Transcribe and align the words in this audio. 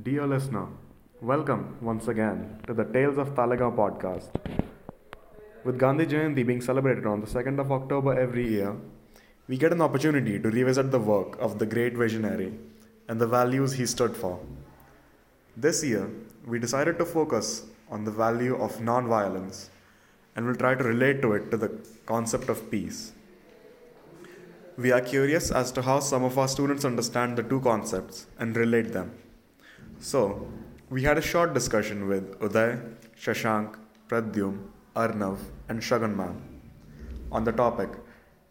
Dear 0.00 0.26
listener, 0.26 0.68
welcome 1.20 1.76
once 1.82 2.08
again 2.08 2.58
to 2.66 2.72
the 2.72 2.84
Tales 2.84 3.18
of 3.18 3.34
Talegaon 3.34 3.76
podcast. 3.76 4.30
With 5.64 5.78
Gandhi 5.78 6.06
Jayanti 6.06 6.46
being 6.46 6.62
celebrated 6.62 7.04
on 7.04 7.20
the 7.20 7.26
2nd 7.26 7.60
of 7.60 7.70
October 7.70 8.18
every 8.18 8.48
year, 8.48 8.74
we 9.48 9.58
get 9.58 9.70
an 9.70 9.82
opportunity 9.82 10.38
to 10.38 10.48
revisit 10.48 10.90
the 10.90 10.98
work 10.98 11.38
of 11.38 11.58
the 11.58 11.66
great 11.66 11.92
visionary 11.94 12.54
and 13.06 13.20
the 13.20 13.26
values 13.26 13.74
he 13.74 13.84
stood 13.84 14.16
for. 14.16 14.40
This 15.58 15.84
year, 15.84 16.08
we 16.46 16.58
decided 16.58 16.96
to 16.96 17.04
focus 17.04 17.66
on 17.90 18.04
the 18.04 18.10
value 18.10 18.56
of 18.56 18.80
non-violence 18.80 19.68
and 20.34 20.46
will 20.46 20.56
try 20.56 20.74
to 20.74 20.82
relate 20.82 21.20
to 21.20 21.34
it 21.34 21.50
to 21.50 21.58
the 21.58 21.70
concept 22.06 22.48
of 22.48 22.70
peace. 22.70 23.12
We 24.78 24.90
are 24.90 25.02
curious 25.02 25.50
as 25.50 25.70
to 25.72 25.82
how 25.82 26.00
some 26.00 26.24
of 26.24 26.38
our 26.38 26.48
students 26.48 26.86
understand 26.86 27.36
the 27.36 27.42
two 27.42 27.60
concepts 27.60 28.26
and 28.38 28.56
relate 28.56 28.94
them. 28.94 29.18
So, 30.02 30.48
we 30.90 31.04
had 31.04 31.16
a 31.16 31.22
short 31.22 31.54
discussion 31.54 32.08
with 32.08 32.36
Uday, 32.40 32.80
Shashank, 33.16 33.76
Pradyum, 34.08 34.58
Arnav, 34.96 35.38
and 35.68 35.80
Shagan 35.80 36.16
ma'am 36.16 36.42
on 37.30 37.44
the 37.44 37.52
topic 37.52 37.88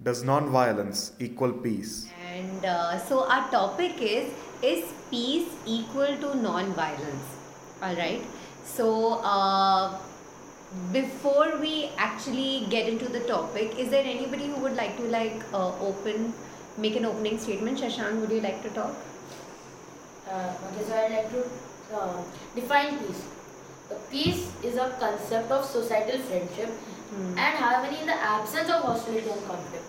Does 0.02 0.24
non-violence 0.24 1.12
equal 1.20 1.52
peace? 1.52 2.08
And 2.34 2.66
uh, 2.66 2.98
so 2.98 3.30
our 3.30 3.52
topic 3.52 4.02
is 4.02 4.32
Is 4.64 4.94
peace 5.10 5.50
equal 5.66 6.16
to 6.24 6.34
non 6.38 6.72
violence? 6.74 7.36
Alright. 7.84 8.24
So 8.64 9.20
uh, 9.36 10.00
before 10.94 11.58
we 11.60 11.92
actually 11.98 12.66
get 12.70 12.88
into 12.88 13.10
the 13.10 13.20
topic, 13.28 13.78
is 13.78 13.90
there 13.90 14.06
anybody 14.06 14.48
who 14.48 14.56
would 14.62 14.78
like 14.78 14.96
to 14.98 15.04
like 15.04 15.44
uh, 15.54 15.78
open, 15.82 16.34
make 16.78 16.96
an 16.96 17.04
opening 17.04 17.38
statement? 17.38 17.80
Shashank, 17.80 18.22
would 18.22 18.32
you 18.32 18.40
like 18.40 18.64
to 18.64 18.70
talk? 18.70 18.96
Uh, 20.32 20.54
okay, 20.68 20.84
so 20.88 20.94
I'd 20.96 21.12
like 21.12 21.30
to 21.32 21.42
uh, 21.96 22.24
define 22.56 22.98
peace. 23.00 23.24
Uh, 23.92 23.96
peace 24.10 24.52
is 24.64 24.78
a 24.78 24.90
concept 25.00 25.52
of 25.52 25.66
societal 25.66 26.20
friendship 26.30 26.70
Hmm. 27.12 27.38
and 27.38 27.58
harmony 27.62 27.98
in 28.02 28.06
the 28.10 28.16
absence 28.26 28.70
of 28.74 28.84
hostility 28.90 29.30
and 29.32 29.42
conflict. 29.46 29.88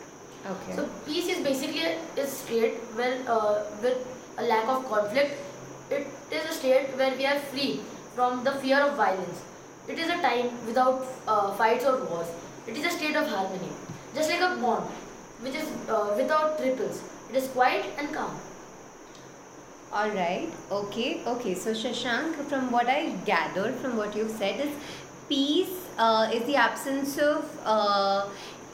Okay. 0.53 0.73
So 0.77 0.87
peace 1.07 1.29
is 1.35 1.45
basically 1.45 1.83
a, 1.91 1.91
a 2.23 2.27
state 2.27 2.79
where, 3.01 3.19
uh, 3.35 3.63
with 3.81 3.99
a 4.39 4.43
lack 4.43 4.67
of 4.67 4.89
conflict, 4.89 5.37
it 5.91 6.09
is 6.33 6.49
a 6.51 6.53
state 6.53 6.89
where 6.97 7.15
we 7.21 7.27
are 7.27 7.39
free 7.53 7.81
from 8.17 8.43
the 8.43 8.55
fear 8.65 8.81
of 8.81 8.97
violence. 8.97 9.43
It 9.87 10.01
is 10.01 10.09
a 10.09 10.17
time 10.21 10.51
without 10.67 11.07
uh, 11.29 11.53
fights 11.55 11.85
or 11.85 11.95
wars. 12.07 12.27
It 12.67 12.77
is 12.77 12.85
a 12.87 12.91
state 12.91 13.15
of 13.15 13.29
harmony, 13.29 13.71
just 14.17 14.29
like 14.29 14.41
a 14.41 14.57
pond, 14.61 14.91
which 15.43 15.55
is 15.55 15.69
uh, 15.89 16.15
without 16.17 16.59
ripples. 16.61 17.01
It 17.31 17.37
is 17.37 17.47
quiet 17.51 17.87
and 17.99 18.13
calm. 18.13 18.35
All 19.93 20.09
right. 20.11 20.49
Okay. 20.71 21.21
Okay. 21.27 21.55
So 21.55 21.73
Shashank, 21.73 22.35
from 22.47 22.71
what 22.71 22.89
I 22.89 23.11
gathered 23.27 23.75
from 23.77 23.97
what 23.97 24.17
you've 24.17 24.31
said, 24.31 24.59
is 24.61 24.73
peace 25.29 25.69
uh, 25.99 26.31
is 26.33 26.45
the 26.45 26.57
absence 26.57 27.19
of 27.19 27.45
uh, 27.65 28.27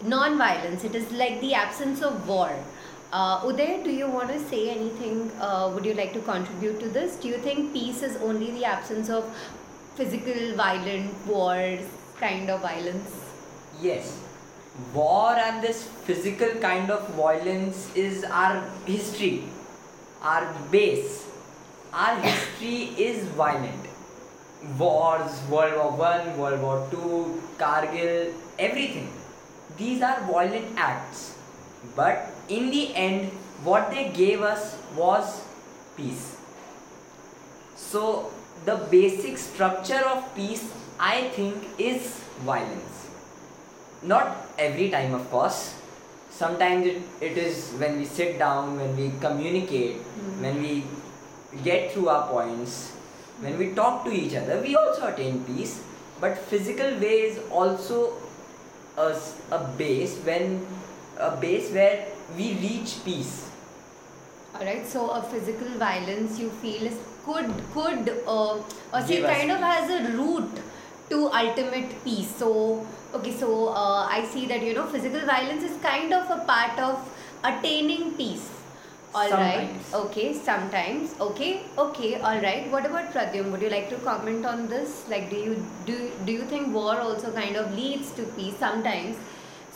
non-violence. 0.05 0.85
It 0.85 0.95
is 0.95 1.11
like 1.11 1.41
the 1.41 1.55
absence 1.55 2.03
of 2.03 2.29
war. 2.29 2.53
Uh, 3.13 3.41
Uday, 3.41 3.83
do 3.83 3.91
you 3.91 4.07
want 4.07 4.29
to 4.29 4.39
say 4.49 4.71
anything? 4.71 5.33
Uh, 5.41 5.73
would 5.75 5.85
you 5.85 5.95
like 5.95 6.13
to 6.13 6.21
contribute 6.21 6.79
to 6.81 6.89
this? 6.89 7.17
Do 7.17 7.27
you 7.29 7.39
think 7.39 7.73
peace 7.73 8.03
is 8.03 8.17
only 8.19 8.53
the 8.53 8.65
absence 8.65 9.09
of 9.09 9.25
physical, 9.97 10.55
violent 10.55 11.27
wars, 11.27 11.81
kind 12.21 12.49
of 12.49 12.61
violence? 12.61 13.11
Yes. 13.81 14.21
War 14.95 15.33
and 15.33 15.63
this 15.65 15.83
physical 15.83 16.51
kind 16.61 16.91
of 16.93 17.09
violence 17.15 17.93
is 17.97 18.23
our 18.23 18.63
history, 18.87 19.43
our 20.23 20.55
base. 20.71 21.27
Our 21.93 22.17
history 22.21 22.95
is 22.99 23.25
violent. 23.29 23.87
Wars, 24.79 25.41
World 25.49 25.75
War 25.77 25.93
One, 25.93 26.39
World 26.39 26.63
War 26.63 26.89
Two, 26.91 27.43
Kargil, 27.59 28.35
everything. 28.59 29.13
These 29.77 30.03
are 30.03 30.21
violent 30.31 30.77
acts. 30.77 31.37
But 31.95 32.31
in 32.49 32.71
the 32.71 32.95
end, 32.95 33.31
what 33.63 33.91
they 33.91 34.11
gave 34.11 34.43
us 34.43 34.77
was 34.97 35.45
peace. 35.97 36.37
So 37.77 38.33
the 38.65 38.77
basic 38.91 39.39
structure 39.39 40.05
of 40.05 40.35
peace, 40.35 40.73
I 40.99 41.29
think, 41.29 41.65
is 41.79 42.21
violence. 42.45 43.07
Not 44.03 44.37
every 44.59 44.91
time, 44.91 45.15
of 45.15 45.31
course. 45.31 45.75
Sometimes 46.39 46.87
it, 46.87 47.03
it 47.21 47.37
is 47.37 47.71
when 47.79 47.99
we 47.99 48.05
sit 48.05 48.39
down, 48.39 48.77
when 48.77 48.97
we 48.97 49.11
communicate, 49.19 49.97
when 50.43 50.63
we 50.63 50.85
get 51.65 51.91
through 51.91 52.09
our 52.11 52.29
points, 52.29 52.93
when 53.41 53.59
we 53.59 53.75
talk 53.75 54.05
to 54.05 54.13
each 54.13 54.37
other, 54.37 54.61
we 54.61 54.77
also 54.77 55.09
attain 55.09 55.43
peace. 55.45 55.83
But 56.21 56.39
physical 56.39 56.97
way 57.01 57.23
is 57.31 57.41
also 57.51 58.13
a, 58.97 59.19
a 59.51 59.59
base 59.77 60.17
when 60.19 60.65
a 61.19 61.37
base 61.37 61.73
where 61.73 62.07
we 62.37 62.55
reach 62.55 63.05
peace. 63.05 63.51
All 64.55 64.65
right. 64.65 64.87
So 64.87 65.11
a 65.11 65.23
physical 65.23 65.69
violence 65.79 66.39
you 66.39 66.51
feel 66.51 66.87
is 66.87 66.99
could 67.25 67.53
could 67.75 68.11
uh, 68.27 68.59
or 68.59 69.03
say 69.07 69.23
kind 69.23 69.51
of 69.51 69.59
peace. 69.59 69.73
has 69.73 69.91
a 69.91 70.17
route 70.17 70.61
to 71.11 71.31
ultimate 71.33 72.05
peace. 72.05 72.35
So 72.37 72.87
okay. 73.15 73.33
So 73.33 73.69
uh, 73.69 74.07
I 74.19 74.25
see 74.25 74.47
that 74.47 74.63
you 74.63 74.75
know 74.75 74.87
physical 74.87 75.27
violence 75.27 75.63
is 75.63 75.77
kind 75.83 76.13
of 76.13 76.31
a 76.31 76.45
part 76.45 76.79
of 76.79 77.09
attaining 77.45 78.15
peace. 78.15 78.49
All 79.15 79.31
right. 79.31 79.71
Sometimes. 79.71 79.95
Okay. 79.95 80.35
Sometimes. 80.35 81.15
Okay. 81.21 81.63
Okay. 81.79 82.21
All 82.21 82.41
right. 82.41 82.71
What 82.71 82.87
about 82.87 83.13
Pradyum? 83.13 83.51
Would 83.53 83.63
you 83.63 83.71
like 83.71 83.89
to 83.91 83.97
comment 83.97 84.45
on 84.45 84.69
this? 84.69 85.05
Like, 85.09 85.31
do 85.31 85.37
you 85.37 85.65
do 85.87 86.11
do 86.27 86.33
you 86.33 86.43
think 86.43 86.75
war 86.75 87.01
also 87.01 87.33
kind 87.33 87.57
of 87.57 87.75
leads 87.75 88.11
to 88.13 88.25
peace 88.39 88.59
sometimes? 88.59 89.17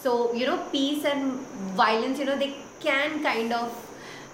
So 0.03 0.35
you 0.35 0.47
know, 0.47 0.59
peace 0.73 1.05
and 1.05 1.41
violence. 1.85 2.19
You 2.19 2.27
know, 2.27 2.37
they 2.39 2.55
can 2.81 3.23
kind 3.23 3.53
of 3.53 3.73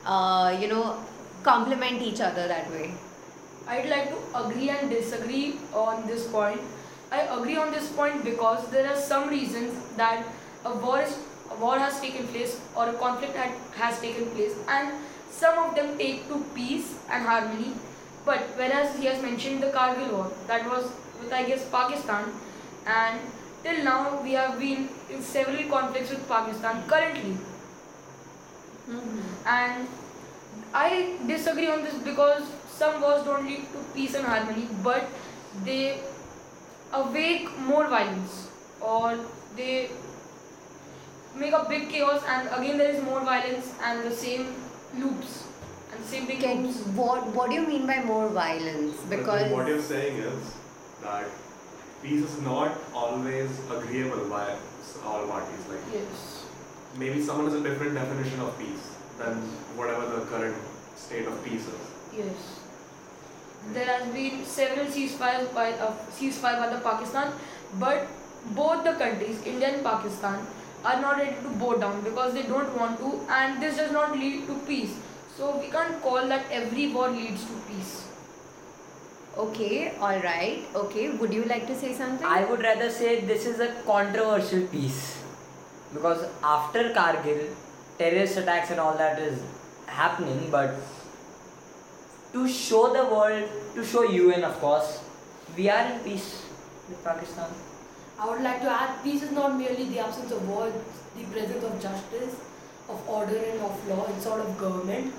uh, 0.04 0.56
you 0.60 0.68
know 0.68 0.96
complement 1.44 2.02
each 2.02 2.20
other 2.20 2.48
that 2.48 2.70
way. 2.70 2.90
I'd 3.68 3.88
like 3.88 4.08
to 4.10 4.18
agree 4.42 4.70
and 4.70 4.90
disagree 4.90 5.56
on 5.72 6.06
this 6.06 6.26
point. 6.26 6.60
I 7.10 7.20
agree 7.22 7.56
on 7.56 7.70
this 7.70 7.90
point 7.92 8.24
because 8.24 8.68
there 8.70 8.86
are 8.86 8.96
some 8.96 9.28
reasons 9.28 9.74
that 9.96 10.26
a 10.64 10.74
war 10.74 11.00
is 11.00 11.16
a 11.50 11.54
war 11.56 11.78
has 11.78 12.00
taken 12.00 12.26
place 12.28 12.60
or 12.76 12.88
a 12.88 12.92
conflict 12.94 13.34
had, 13.34 13.50
has 13.76 13.98
taken 14.00 14.26
place 14.30 14.54
and 14.68 14.92
some 15.30 15.58
of 15.58 15.74
them 15.74 15.96
take 15.96 16.28
to 16.28 16.44
peace 16.54 16.98
and 17.10 17.24
harmony. 17.24 17.72
But 18.26 18.40
whereas 18.56 18.96
he 18.98 19.06
has 19.06 19.22
mentioned 19.22 19.62
the 19.62 19.68
Kargil 19.68 20.12
war, 20.12 20.30
that 20.46 20.68
was 20.68 20.90
with 21.20 21.32
I 21.32 21.44
guess 21.44 21.66
Pakistan. 21.70 22.30
And 22.86 23.20
till 23.62 23.82
now 23.84 24.20
we 24.22 24.32
have 24.32 24.58
been 24.58 24.90
in 25.08 25.22
several 25.22 25.62
conflicts 25.70 26.10
with 26.10 26.28
Pakistan 26.28 26.82
currently. 26.86 27.38
Mm-hmm. 28.90 29.20
And 29.46 29.88
I 30.74 31.16
disagree 31.26 31.70
on 31.70 31.82
this 31.84 31.94
because 31.94 32.42
some 32.68 33.00
wars 33.00 33.24
don't 33.24 33.46
lead 33.46 33.72
to 33.72 33.78
peace 33.94 34.14
and 34.14 34.26
harmony, 34.26 34.68
but 34.82 35.08
they 35.64 36.00
awake 36.92 37.56
more 37.58 37.86
violence 37.88 38.48
or 38.80 39.18
they 39.56 39.90
make 41.36 41.52
a 41.52 41.64
big 41.68 41.88
chaos, 41.90 42.22
and 42.28 42.48
again 42.48 42.78
there 42.78 42.90
is 42.90 43.02
more 43.02 43.20
violence 43.20 43.72
and 43.82 44.02
the 44.04 44.10
same 44.14 44.54
loops 44.96 45.44
and 45.92 46.04
same 46.04 46.26
big 46.26 46.40
Can 46.40 46.64
loops. 46.66 46.78
what 47.00 47.26
what 47.34 47.50
do 47.50 47.56
you 47.56 47.66
mean 47.66 47.86
by 47.86 48.02
more 48.04 48.28
violence? 48.28 48.96
Because 49.10 49.50
what 49.52 49.66
you're 49.68 49.82
saying 49.82 50.16
is 50.16 50.54
that 51.02 51.26
peace 52.02 52.24
is 52.24 52.40
not 52.42 52.72
always 52.94 53.50
agreeable 53.70 54.28
by 54.28 54.56
all 55.04 55.26
parties. 55.26 55.66
Like 55.68 55.80
Yes. 55.92 56.44
maybe 56.96 57.22
someone 57.22 57.46
has 57.46 57.54
a 57.54 57.62
different 57.62 57.94
definition 57.94 58.40
of 58.40 58.58
peace 58.58 58.90
than 59.18 59.36
whatever 59.76 60.06
the 60.16 60.24
current 60.26 60.56
state 60.96 61.26
of 61.26 61.44
peace 61.44 61.66
is. 61.66 61.92
Yes. 62.16 62.57
There 63.72 63.84
has 63.86 64.06
been 64.12 64.44
several 64.44 64.86
ceasefires 64.86 65.52
by 65.54 65.72
uh, 65.72 65.92
ceasefire 66.18 66.58
by 66.60 66.68
the 66.74 66.80
Pakistan, 66.80 67.32
but 67.78 68.06
both 68.54 68.84
the 68.84 68.92
countries, 68.94 69.42
India 69.44 69.68
and 69.74 69.84
Pakistan, 69.84 70.46
are 70.84 71.00
not 71.00 71.18
ready 71.18 71.36
to 71.42 71.48
bow 71.62 71.76
down 71.76 72.00
because 72.02 72.34
they 72.34 72.42
don't 72.44 72.76
want 72.78 72.98
to, 73.00 73.20
and 73.28 73.62
this 73.62 73.76
does 73.76 73.92
not 73.92 74.16
lead 74.18 74.46
to 74.46 74.54
peace. 74.66 74.96
So 75.36 75.56
we 75.58 75.68
can't 75.68 76.00
call 76.02 76.26
that 76.28 76.46
every 76.50 76.92
war 76.92 77.10
leads 77.10 77.44
to 77.44 77.52
peace. 77.68 78.04
okay, 79.36 79.92
all 80.00 80.18
right, 80.20 80.64
okay. 80.74 81.10
Would 81.10 81.32
you 81.32 81.44
like 81.44 81.66
to 81.68 81.74
say 81.78 81.94
something? 81.94 82.26
I 82.26 82.44
would 82.44 82.60
rather 82.62 82.90
say 82.90 83.20
this 83.20 83.46
is 83.46 83.60
a 83.60 83.68
controversial 83.86 84.66
piece 84.66 85.22
because 85.92 86.24
after 86.42 86.90
Kargil, 86.90 87.44
terrorist 87.98 88.36
attacks 88.36 88.70
and 88.70 88.80
all 88.80 88.96
that 88.98 89.18
is 89.18 89.40
happening, 89.86 90.48
but 90.50 90.74
to 92.32 92.48
show 92.48 92.92
the 92.92 93.04
world, 93.14 93.48
to 93.74 93.84
show 93.84 94.02
UN, 94.02 94.44
of 94.44 94.58
course, 94.60 95.00
we 95.56 95.68
are 95.68 95.92
in 95.92 96.00
peace 96.00 96.44
with 96.88 97.02
Pakistan. 97.04 97.50
I 98.18 98.28
would 98.28 98.42
like 98.42 98.60
to 98.62 98.70
add 98.70 99.02
peace 99.02 99.22
is 99.22 99.30
not 99.30 99.56
merely 99.56 99.84
the 99.88 100.00
absence 100.00 100.32
of 100.32 100.48
war, 100.48 100.68
it's 100.68 101.02
the 101.16 101.24
presence 101.32 101.64
of 101.64 101.80
justice, 101.80 102.34
of 102.88 103.08
order 103.08 103.36
and 103.36 103.60
of 103.62 103.88
law 103.88 104.06
and 104.06 104.22
sort 104.22 104.40
of 104.40 104.58
government. 104.58 105.12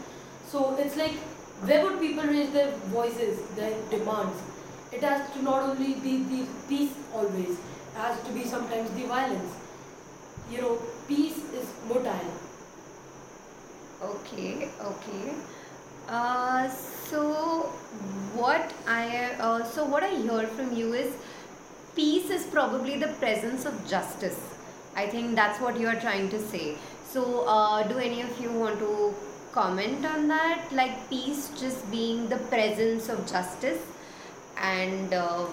So 0.48 0.76
it's 0.78 0.98
like 0.98 1.14
where 1.68 1.84
would 1.86 2.00
people 2.00 2.24
raise 2.24 2.52
their 2.52 2.72
voices, 2.98 3.40
their 3.56 3.74
demands? 3.90 4.42
It 4.92 5.02
has 5.02 5.32
to 5.34 5.42
not 5.42 5.64
only 5.64 5.96
be 5.96 6.24
the 6.24 6.46
peace 6.68 6.94
always, 7.14 7.50
it 7.50 7.96
has 7.96 8.22
to 8.24 8.32
be 8.32 8.46
sometimes 8.46 8.90
the 8.92 9.06
violence. 9.06 9.56
You 10.52 10.62
know, 10.62 10.82
peace 11.08 11.38
is 11.54 11.68
motile. 11.88 12.32
Okay, 14.02 14.70
okay. 14.82 15.34
Uh, 16.08 16.70
so 17.10 17.64
what 18.36 18.74
I 18.88 19.32
uh, 19.40 19.64
so 19.64 19.84
what 19.86 20.04
I 20.04 20.10
hear 20.10 20.48
from 20.48 20.76
you 20.76 20.94
is 20.94 21.14
peace 21.96 22.30
is 22.30 22.46
probably 22.46 22.98
the 22.98 23.08
presence 23.24 23.66
of 23.66 23.88
justice. 23.88 24.40
I 24.96 25.08
think 25.08 25.36
that's 25.36 25.60
what 25.60 25.80
you 25.80 25.88
are 25.88 26.00
trying 26.00 26.30
to 26.30 26.40
say. 26.40 26.78
So 27.12 27.46
uh, 27.48 27.84
do 27.84 27.98
any 27.98 28.22
of 28.22 28.40
you 28.40 28.52
want 28.52 28.80
to 28.80 29.16
comment 29.52 30.06
on 30.06 30.28
that? 30.28 30.72
Like 30.72 31.10
peace 31.10 31.50
just 31.60 31.90
being 31.92 32.30
the 32.30 32.38
presence 32.54 33.10
of 33.10 33.26
justice 33.32 33.82
and 34.58 35.14
uh, 35.14 35.46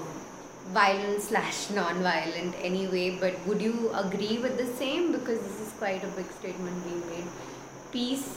violent 0.72 1.22
slash 1.22 1.70
non-violent 1.80 2.54
anyway. 2.60 3.18
But 3.18 3.46
would 3.46 3.62
you 3.62 3.90
agree 3.94 4.38
with 4.38 4.58
the 4.58 4.66
same? 4.66 5.12
Because 5.12 5.40
this 5.40 5.60
is 5.60 5.72
quite 5.78 6.04
a 6.04 6.08
big 6.08 6.30
statement 6.32 6.84
being 6.84 7.06
made. 7.08 7.28
Peace 7.92 8.28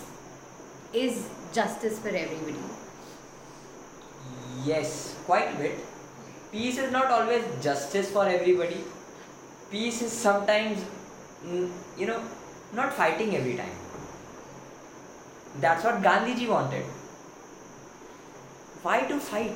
is 0.94 1.28
justice 1.54 2.00
for 2.00 2.10
everybody. 2.10 2.79
Yes, 4.66 5.16
quite 5.26 5.54
a 5.56 5.58
bit. 5.58 5.80
Peace 6.52 6.78
is 6.78 6.92
not 6.92 7.12
always 7.12 7.44
justice 7.64 8.12
for 8.12 8.28
everybody. 8.28 8.84
Peace 9.72 10.02
is 10.02 10.12
sometimes, 10.12 10.84
mm, 11.46 11.70
you 11.98 12.08
know, 12.08 12.22
not 12.74 12.94
fighting 12.94 13.36
every 13.36 13.56
time. 13.56 13.76
That's 15.60 15.84
what 15.84 16.02
Gandhiji 16.02 16.48
wanted. 16.48 16.84
Why 18.82 19.02
to 19.02 19.20
fight? 19.20 19.56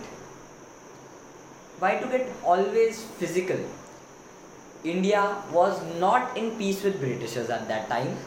Why 1.80 1.96
to 1.98 2.08
get 2.08 2.30
always 2.44 3.04
physical? 3.04 3.58
India 4.84 5.38
was 5.52 5.82
not 6.00 6.38
in 6.38 6.52
peace 6.58 6.84
with 6.84 7.00
Britishers 7.00 7.50
at 7.50 7.68
that 7.68 7.90
time, 7.90 8.18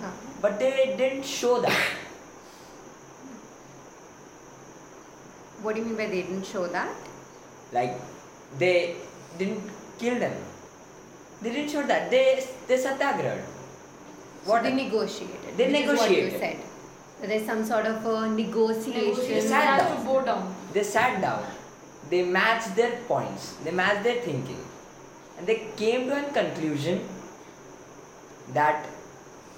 but 0.40 0.58
they 0.58 0.94
didn't 0.98 1.24
show 1.24 1.60
that. 1.60 1.78
What 5.66 5.74
do 5.74 5.80
you 5.82 5.86
mean 5.86 5.96
by 5.96 6.06
they 6.14 6.22
didn't 6.22 6.46
show 6.46 6.66
that? 6.78 6.94
like 7.72 7.94
they 8.58 8.94
didn't 9.38 9.62
kill 10.00 10.18
them 10.20 10.34
they 11.42 11.50
didn't 11.54 11.70
show 11.76 11.82
that 11.92 12.10
they 12.10 12.24
they 12.68 12.76
satyagraha 12.86 13.44
So 14.48 14.58
they 14.66 14.72
negotiated. 14.74 15.56
They 15.60 15.66
which 15.72 15.80
is 15.82 15.98
what 16.00 16.10
you 16.10 16.16
negotiated. 16.26 16.40
said. 16.40 17.28
There's 17.30 17.46
some 17.46 17.62
sort 17.70 17.86
of 17.92 18.06
a 18.10 18.28
negotiation. 18.34 19.08
Negotiation. 19.08 19.48
sat 19.48 19.80
down. 19.80 19.96
to 19.96 20.04
go 20.10 20.16
down. 20.28 20.44
they 20.76 20.84
sat 20.90 21.20
down 21.24 21.42
they 22.10 22.22
matched 22.36 22.76
their 22.80 22.92
points 23.08 23.48
they 23.64 23.72
matched 23.80 24.04
their 24.08 24.20
thinking 24.28 24.60
and 25.38 25.46
they 25.52 25.56
came 25.82 26.06
to 26.10 26.14
a 26.20 26.24
conclusion 26.38 27.00
that 28.58 28.86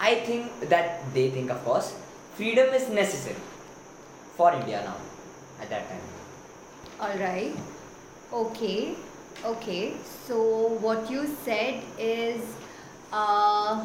i 0.09 0.15
think 0.31 0.65
that 0.73 1.05
they 1.19 1.27
think 1.37 1.51
of 1.57 1.61
course 1.69 1.91
freedom 2.41 2.73
is 2.81 2.89
necessary 3.03 3.43
for 4.41 4.51
india 4.63 4.81
now 4.89 4.97
at 5.61 5.71
that 5.71 5.89
time 5.89 6.07
All 7.01 7.19
right. 7.19 7.57
Okay. 8.39 8.95
Okay. 9.51 9.97
So 10.27 10.39
what 10.87 11.11
you 11.11 11.27
said 11.45 11.85
is, 11.99 12.43
uh, 13.13 13.85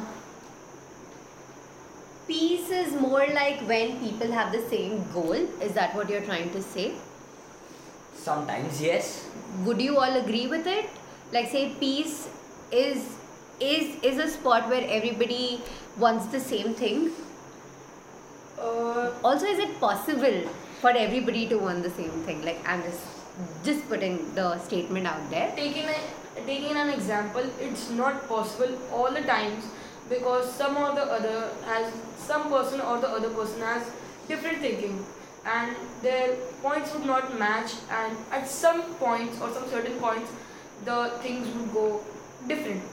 peace 2.27 2.69
is 2.69 2.93
more 2.93 3.25
like 3.27 3.61
when 3.71 3.99
people 3.99 4.31
have 4.31 4.51
the 4.51 4.61
same 4.69 5.03
goal. 5.13 5.33
Is 5.67 5.73
that 5.73 5.95
what 5.95 6.09
you're 6.09 6.25
trying 6.31 6.49
to 6.51 6.61
say? 6.61 6.93
sometimes 8.23 8.81
yes 8.81 9.07
Would 9.65 9.81
you 9.81 9.97
all 9.97 10.15
agree 10.17 10.47
with 10.47 10.67
it? 10.67 10.85
Like 11.31 11.49
say 11.49 11.63
peace 11.79 12.29
is 12.71 13.17
is 13.59 13.97
is 14.11 14.17
a 14.25 14.27
spot 14.35 14.69
where 14.69 14.85
everybody 14.97 15.61
wants 15.97 16.27
the 16.27 16.39
same 16.39 16.73
thing. 16.73 17.11
Uh, 18.59 19.11
Also, 19.23 19.45
is 19.45 19.59
it 19.59 19.79
possible 19.79 20.37
for 20.83 20.91
everybody 21.01 21.47
to 21.47 21.57
want 21.65 21.83
the 21.83 21.91
same 21.97 22.15
thing? 22.30 22.44
Like 22.47 22.62
I'm 22.68 22.83
just 22.83 23.03
just 23.68 23.88
putting 23.89 24.18
the 24.35 24.47
statement 24.59 25.07
out 25.07 25.30
there. 25.30 25.51
taking 25.56 25.85
a, 25.85 26.00
taking 26.45 26.75
an 26.77 26.89
example, 26.89 27.45
it's 27.59 27.89
not 27.89 28.27
possible 28.27 28.77
all 28.91 29.12
the 29.12 29.21
times 29.21 29.65
because 30.09 30.53
some 30.53 30.77
or 30.77 30.94
the 30.94 31.06
other 31.18 31.50
has 31.65 31.91
some 32.18 32.50
person 32.50 32.81
or 32.81 33.00
the 33.00 33.07
other 33.07 33.30
person 33.30 33.62
has 33.62 33.89
different 34.27 34.59
thinking 34.59 35.03
and 35.45 35.75
their 36.01 36.35
points 36.62 36.94
would 36.94 37.06
not 37.06 37.38
match 37.39 37.71
and 38.00 38.18
at 38.31 38.47
some 38.47 38.83
points 39.06 39.41
or 39.41 39.51
some 39.53 39.68
certain 39.69 39.97
points 40.00 40.31
the 40.85 41.00
things 41.24 41.47
would 41.56 41.74
go 41.74 42.01
different. 42.47 42.83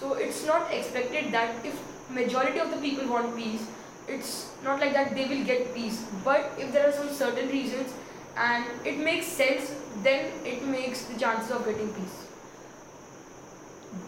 So 0.00 0.14
it's 0.14 0.44
not 0.46 0.72
expected 0.72 1.32
that 1.32 1.64
if 1.64 1.80
majority 2.10 2.58
of 2.58 2.70
the 2.70 2.78
people 2.78 3.08
want 3.08 3.36
peace, 3.36 3.66
it's 4.10 4.50
not 4.64 4.80
like 4.80 4.92
that 4.92 5.14
they 5.14 5.26
will 5.26 5.44
get 5.44 5.74
peace. 5.74 6.04
But 6.24 6.52
if 6.58 6.72
there 6.72 6.88
are 6.88 6.92
some 6.92 7.10
certain 7.10 7.48
reasons 7.48 7.92
and 8.36 8.64
it 8.84 8.98
makes 8.98 9.26
sense, 9.26 9.74
then 10.02 10.32
it 10.44 10.64
makes 10.64 11.04
the 11.04 11.18
chances 11.18 11.50
of 11.50 11.64
getting 11.64 11.92
peace. 11.94 12.26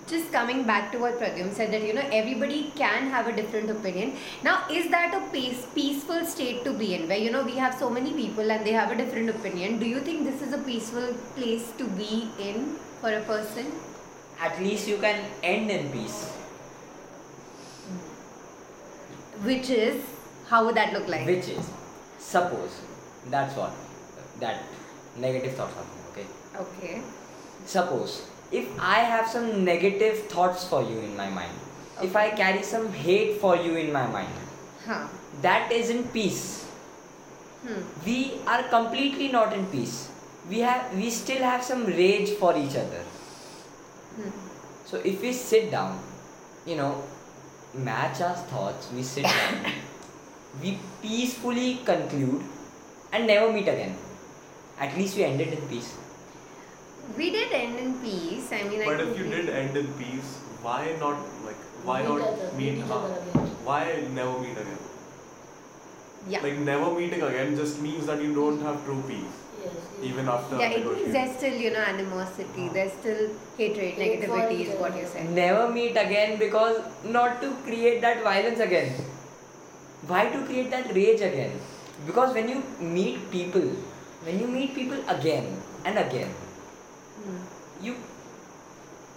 Just 0.06 0.30
coming 0.30 0.64
back 0.64 0.92
to 0.92 0.98
what 0.98 1.18
Pradyum 1.18 1.52
said 1.52 1.72
that 1.72 1.82
you 1.82 1.92
know 1.92 2.08
everybody 2.12 2.72
can 2.76 3.08
have 3.10 3.26
a 3.26 3.32
different 3.34 3.70
opinion. 3.70 4.16
Now, 4.44 4.64
is 4.70 4.90
that 4.90 5.14
a 5.14 5.20
peace, 5.32 5.66
peaceful 5.74 6.24
state 6.24 6.64
to 6.64 6.72
be 6.72 6.94
in 6.94 7.08
where 7.08 7.18
you 7.18 7.30
know 7.30 7.42
we 7.42 7.56
have 7.56 7.74
so 7.74 7.90
many 7.90 8.12
people 8.12 8.52
and 8.52 8.64
they 8.66 8.72
have 8.72 8.92
a 8.92 8.96
different 8.96 9.30
opinion? 9.30 9.78
Do 9.78 9.86
you 9.86 10.00
think 10.00 10.24
this 10.24 10.42
is 10.42 10.52
a 10.52 10.58
peaceful 10.58 11.14
place 11.34 11.72
to 11.78 11.88
be 12.02 12.28
in 12.38 12.76
for 13.00 13.12
a 13.12 13.22
person? 13.22 13.72
at 14.42 14.60
least 14.60 14.88
you 14.88 14.98
can 14.98 15.24
end 15.42 15.70
in 15.70 15.90
peace 15.92 16.41
Which 19.44 19.70
is 19.70 20.02
how 20.48 20.64
would 20.66 20.74
that 20.76 20.92
look 20.92 21.08
like? 21.08 21.26
which 21.26 21.48
is 21.48 21.68
suppose 22.18 22.74
that's 23.30 23.56
what 23.56 23.72
that 24.40 24.62
negative 25.24 25.54
thoughts 25.60 25.74
are 25.82 25.86
okay 26.10 26.26
Okay. 26.64 27.02
suppose 27.72 28.14
if 28.60 28.68
i 28.92 28.98
have 29.12 29.28
some 29.34 29.46
negative 29.68 30.18
thoughts 30.34 30.64
for 30.72 30.80
you 30.90 30.98
in 31.08 31.16
my 31.20 31.28
mind 31.38 32.04
if 32.08 32.16
i 32.22 32.24
carry 32.42 32.62
some 32.70 32.86
hate 33.04 33.38
for 33.44 33.54
you 33.66 33.76
in 33.84 33.92
my 33.92 34.06
mind 34.16 34.38
Huh. 34.86 35.06
that 35.46 35.72
isn't 35.80 36.12
peace 36.18 36.42
Hmm. 37.66 37.82
we 38.06 38.16
are 38.52 38.62
completely 38.76 39.28
not 39.38 39.52
in 39.58 39.66
peace 39.74 39.98
we 40.52 40.60
have 40.68 40.94
we 41.00 41.10
still 41.18 41.42
have 41.48 41.64
some 41.72 41.84
rage 41.98 42.30
for 42.44 42.52
each 42.62 42.76
other 42.84 43.02
Hmm. 44.16 44.32
so 44.92 45.02
if 45.12 45.22
we 45.26 45.32
sit 45.42 45.70
down 45.76 45.98
you 46.70 46.76
know 46.82 46.90
match 47.74 48.20
our 48.20 48.34
thoughts 48.52 48.90
we 48.94 49.02
sit 49.02 49.24
down 49.24 49.72
we 50.62 50.78
peacefully 51.02 51.80
conclude 51.84 52.42
and 53.12 53.26
never 53.26 53.52
meet 53.52 53.68
again 53.68 53.96
at 54.78 54.96
least 54.96 55.16
we 55.16 55.24
ended 55.24 55.52
in 55.58 55.68
peace 55.74 55.92
We 57.18 57.26
did 57.34 57.52
end 57.56 57.78
in 57.82 57.88
peace. 58.02 58.44
I 58.56 58.58
mean, 58.66 58.80
I 58.82 58.84
But 58.88 59.00
if 59.04 59.08
you 59.08 59.24
completely- 59.24 59.46
did 59.46 59.48
end 59.60 59.76
in 59.78 59.86
peace, 60.00 60.28
why 60.66 60.76
not 61.00 61.16
like 61.46 61.62
why 61.88 61.96
Meet 62.02 62.08
not 62.10 62.20
other- 62.28 62.50
meet? 62.58 62.60
meet 62.60 62.78
each 62.82 62.90
huh? 62.92 62.98
other 62.98 63.16
again. 63.22 63.48
Why 63.68 63.80
never 64.18 64.36
meet 64.44 64.60
again? 64.62 64.78
Yeah. 66.34 66.44
Like 66.46 66.60
never 66.68 66.90
meeting 67.00 67.24
again 67.30 67.50
just 67.62 67.80
means 67.86 68.06
that 68.12 68.22
you 68.26 68.30
don't 68.38 68.62
have 68.68 68.78
true 68.86 69.00
peace 69.08 69.18
Yes. 69.24 69.32
yes. 69.32 69.51
Even 70.02 70.28
after 70.28 70.58
yeah, 70.58 70.70
it 70.70 70.84
means 70.86 71.12
there's 71.12 71.36
still, 71.36 71.54
you 71.54 71.70
know, 71.72 71.80
animosity, 71.80 72.68
there's 72.72 72.92
still 72.92 73.30
hatred, 73.56 73.94
negativity 73.96 74.60
is 74.66 74.80
what 74.80 74.96
you 74.96 75.02
other. 75.02 75.06
said. 75.12 75.30
never 75.30 75.70
meet 75.72 75.96
again 75.96 76.38
because 76.38 76.80
not 77.04 77.40
to 77.42 77.50
create 77.66 78.00
that 78.00 78.22
violence 78.24 78.60
again 78.60 78.92
why 80.08 80.22
to 80.30 80.38
create 80.46 80.70
that 80.70 80.92
rage 80.94 81.20
again 81.20 81.52
because 82.06 82.34
when 82.34 82.48
you 82.48 82.62
meet 82.80 83.30
people 83.30 83.68
when 84.28 84.40
you 84.40 84.48
meet 84.48 84.74
people 84.74 84.98
again 85.16 85.46
and 85.84 85.98
again 86.06 86.32
Hmm. 87.24 87.36
you 87.86 87.94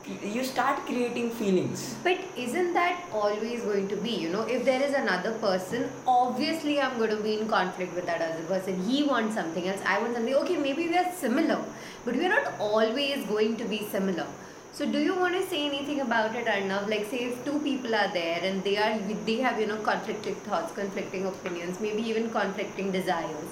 you 0.08 0.44
start 0.44 0.80
creating 0.86 1.30
feelings 1.32 1.96
But 2.04 2.20
isn't 2.38 2.74
that 2.74 3.02
always 3.12 3.62
going 3.64 3.88
to 3.88 3.96
be? 3.96 4.12
You 4.12 4.30
know, 4.30 4.42
if 4.42 4.64
there 4.64 4.82
is 4.82 4.94
another 4.94 5.32
person, 5.34 5.90
obviously 6.08 6.80
I'm 6.80 6.98
going 6.98 7.10
to 7.10 7.22
be 7.24 7.40
in 7.40 7.48
conflict 7.48 7.96
with 7.96 8.06
that 8.06 8.22
other 8.22 8.44
person. 8.44 8.84
He 8.84 9.04
wants 9.04 9.34
something 9.36 9.68
else, 9.68 9.82
I 9.86 10.00
want 10.00 10.14
something. 10.16 10.36
Okay, 10.36 10.58
maybe 10.58 10.88
we 10.90 10.98
are 10.98 11.12
similar, 11.12 11.60
but 12.06 12.16
we 12.16 12.26
are 12.26 12.30
not 12.30 12.54
always 12.60 13.26
going 13.26 13.58
to 13.58 13.66
be 13.66 13.88
similar. 13.92 14.28
So, 14.74 14.86
do 14.86 15.00
you 15.00 15.16
want 15.16 15.34
to 15.36 15.42
say 15.48 15.66
anything 15.66 16.02
about 16.02 16.36
it, 16.36 16.46
Arnav? 16.46 16.90
Like, 16.90 17.06
say 17.10 17.20
if 17.30 17.44
two 17.46 17.60
people 17.60 17.96
are 17.96 18.10
there 18.14 18.42
and 18.44 18.64
they 18.64 18.78
are 18.78 19.00
they 19.26 19.38
have 19.38 19.60
you 19.60 19.68
know 19.68 19.78
conflicting 19.78 20.36
thoughts, 20.50 20.74
conflicting 20.74 21.26
opinions, 21.26 21.80
maybe 21.80 22.04
even 22.04 22.30
conflicting 22.30 22.92
desires. 22.92 23.50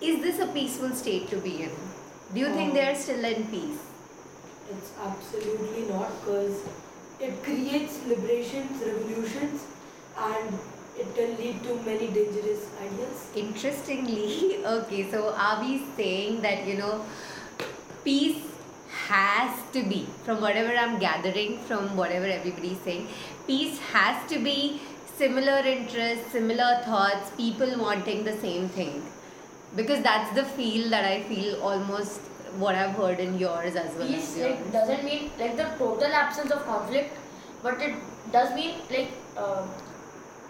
Is 0.00 0.20
this 0.22 0.38
a 0.40 0.46
peaceful 0.46 0.90
state 0.90 1.28
to 1.30 1.36
be 1.38 1.62
in? 1.64 1.70
Do 2.34 2.40
you 2.40 2.52
think 2.54 2.70
Um, 2.70 2.74
they 2.74 2.86
are 2.90 2.94
still 2.94 3.24
in 3.24 3.46
peace? 3.56 3.82
It's 4.76 4.92
absolutely 5.00 5.82
not 5.88 6.10
because 6.20 6.62
it 7.20 7.42
creates 7.42 7.98
liberations, 8.06 8.82
revolutions, 8.82 9.64
and 10.18 10.58
it 10.98 11.14
can 11.14 11.36
lead 11.36 11.62
to 11.64 11.74
many 11.82 12.08
dangerous 12.08 12.66
ideas. 12.80 13.30
Interestingly, 13.34 14.64
okay, 14.78 15.10
so 15.10 15.34
are 15.36 15.60
we 15.62 15.84
saying 15.96 16.40
that 16.42 16.66
you 16.66 16.76
know, 16.78 17.04
peace 18.04 18.42
has 19.06 19.56
to 19.72 19.82
be, 19.82 20.06
from 20.24 20.40
whatever 20.40 20.74
I'm 20.76 20.98
gathering, 20.98 21.58
from 21.58 21.96
whatever 21.96 22.26
everybody's 22.26 22.80
saying, 22.80 23.08
peace 23.46 23.78
has 23.92 24.28
to 24.30 24.38
be 24.38 24.80
similar 25.16 25.58
interests, 25.58 26.32
similar 26.32 26.80
thoughts, 26.84 27.30
people 27.36 27.78
wanting 27.78 28.24
the 28.24 28.36
same 28.38 28.68
thing. 28.68 29.02
Because 29.76 30.02
that's 30.02 30.34
the 30.34 30.44
feel 30.44 30.88
that 30.90 31.04
I 31.04 31.22
feel 31.24 31.60
almost 31.60 32.20
what 32.58 32.74
I've 32.74 32.94
heard 32.96 33.20
in 33.20 33.38
yours 33.38 33.76
as 33.76 33.94
well 33.96 34.08
yours. 34.08 34.36
like 34.38 34.72
doesn't 34.72 35.04
mean 35.04 35.30
like 35.38 35.56
the 35.56 35.64
total 35.78 36.12
absence 36.12 36.50
of 36.50 36.64
conflict, 36.64 37.16
but 37.62 37.80
it 37.80 37.94
does 38.32 38.54
mean 38.54 38.76
like 38.90 39.12
uh, 39.36 39.62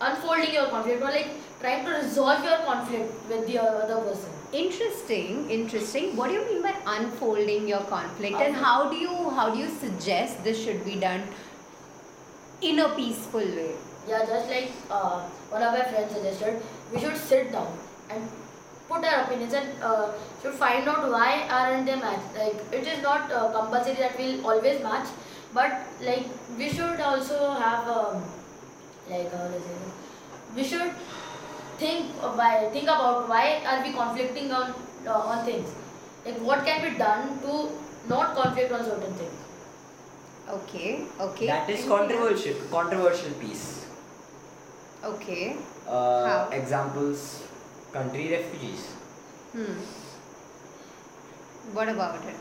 unfolding 0.01 0.53
your 0.53 0.67
conflict 0.69 1.03
or 1.03 1.11
like 1.11 1.31
trying 1.61 1.85
to 1.85 1.93
resolve 1.93 2.45
your 2.45 2.59
conflict 2.59 3.13
with 3.29 3.47
the 3.47 3.59
other 3.59 4.01
person. 4.03 4.31
Interesting, 4.53 5.51
interesting. 5.51 6.17
What 6.17 6.29
do 6.29 6.35
you 6.35 6.45
mean 6.47 6.63
by 6.63 6.75
unfolding 6.87 7.67
your 7.69 7.81
conflict, 7.81 8.37
and 8.37 8.55
how 8.55 8.91
do 8.91 8.97
you 8.97 9.31
how 9.31 9.51
do 9.51 9.59
you 9.59 9.69
suggest 9.69 10.45
this 10.45 10.63
should 10.63 10.85
be 10.85 10.97
done 10.97 11.23
in 12.61 12.79
a 12.79 12.89
peaceful 12.91 13.41
way? 13.41 13.73
Yeah, 14.07 14.25
just 14.27 14.49
like 14.49 14.71
uh, 14.91 15.23
one 15.51 15.63
of 15.63 15.73
my 15.73 15.83
friends 15.83 16.13
suggested, 16.13 16.63
we 16.93 17.01
should 17.01 17.17
sit 17.17 17.53
down 17.53 17.79
and 18.11 18.29
put 18.89 19.05
our 19.05 19.25
opinions 19.25 19.53
and 19.55 19.83
uh, 19.83 20.13
should 20.43 20.55
find 20.55 20.89
out 20.89 21.11
why 21.11 21.47
aren't 21.49 21.87
they 21.87 21.97
match. 21.97 22.21
Like 22.37 22.57
it 22.73 22.87
is 22.87 23.03
not 23.03 23.31
uh, 23.33 23.51
compulsory 23.53 23.95
that 23.95 24.19
we'll 24.19 24.47
always 24.47 24.83
match, 24.83 25.09
but 25.53 25.81
like 26.03 26.27
we 26.59 26.69
should 26.69 27.01
also 27.01 27.53
have 27.55 27.89
um, 27.89 28.23
like 29.11 29.33
how 29.33 29.49
to 29.49 29.61
say 29.61 29.77
we 30.57 30.65
should 30.65 30.93
think 31.79 32.11
why 32.41 32.69
think 32.73 32.85
about 32.85 33.29
why 33.29 33.63
are 33.67 33.83
we 33.83 33.93
conflicting 33.93 34.53
on 34.53 34.75
uh, 35.07 35.13
on 35.13 35.45
things. 35.45 35.73
Like 36.25 36.39
what 36.41 36.65
can 36.65 36.91
be 36.91 36.99
done 36.99 37.39
to 37.41 37.71
not 38.09 38.35
conflict 38.35 38.73
on 38.73 38.85
certain 38.85 39.15
things. 39.15 39.33
Okay, 40.49 41.07
okay. 41.21 41.47
That 41.47 41.71
is 41.71 41.87
controversial. 41.87 42.55
Controversial 42.71 43.33
piece. 43.35 43.87
Okay. 45.03 45.57
Uh, 45.89 46.25
How? 46.27 46.49
examples: 46.51 47.44
country 47.95 48.25
refugees. 48.37 48.87
Hmm. 49.53 49.75
What 51.77 51.89
about 51.89 52.17
it? 52.31 52.41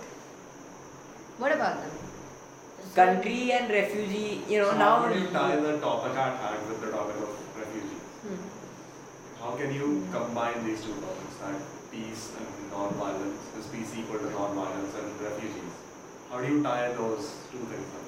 What 1.43 1.51
about 1.51 1.81
them? 1.83 1.91
So- 1.97 2.95
Country 2.95 3.51
and 3.57 3.69
refugee. 3.71 4.41
You 4.49 4.59
know 4.63 4.71
So 4.71 4.77
now. 4.77 4.89
how 4.95 5.07
would 5.07 5.19
you 5.19 5.27
tie 5.35 5.55
the 5.67 5.77
topic 5.83 6.17
at 6.25 6.39
hand 6.45 6.67
with 6.71 6.81
the 6.85 6.91
topic 6.95 7.15
of 7.27 7.59
refugees? 7.59 8.01
Hmm. 8.23 8.41
How 9.43 9.51
can 9.61 9.73
you 9.73 9.87
combine 10.11 10.65
these 10.65 10.83
two 10.87 10.95
topics, 11.05 11.35
that 11.43 11.61
peace 11.91 12.23
and 12.39 12.71
non-violence, 12.71 13.41
is 13.59 13.67
peace 13.75 13.93
equal 14.01 14.19
to 14.25 14.29
non-violence 14.35 14.93
and 15.01 15.21
refugees? 15.27 15.73
How 16.31 16.41
do 16.41 16.47
you 16.53 16.63
tie 16.63 16.91
those 16.93 17.31
two 17.51 17.63
things 17.71 17.89
up? 17.99 18.01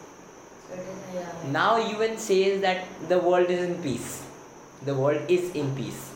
Now 1.56 1.78
UN 1.78 2.18
says 2.18 2.62
that 2.62 2.86
the 3.10 3.20
world 3.20 3.50
is 3.56 3.64
in 3.70 3.76
peace. 3.84 4.24
The 4.84 4.96
world 4.96 5.22
is 5.30 5.52
in 5.64 5.76
peace. 5.76 6.12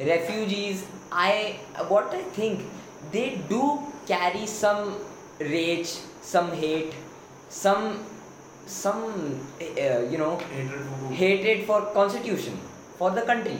Refugees, 0.00 0.86
I 1.12 1.58
what 1.88 2.14
I 2.14 2.22
think 2.38 2.60
they 3.12 3.40
do 3.48 3.80
carry 4.06 4.46
some 4.46 4.96
rage, 5.40 5.88
some 6.22 6.52
hate, 6.52 6.94
some 7.48 7.98
some 8.66 9.02
uh, 9.60 10.00
you 10.12 10.16
know 10.18 10.36
Hatred 10.38 10.86
for 10.86 11.12
hatred 11.14 11.64
for 11.66 11.80
constitution 11.92 12.58
for 12.98 13.10
the 13.10 13.22
country 13.22 13.58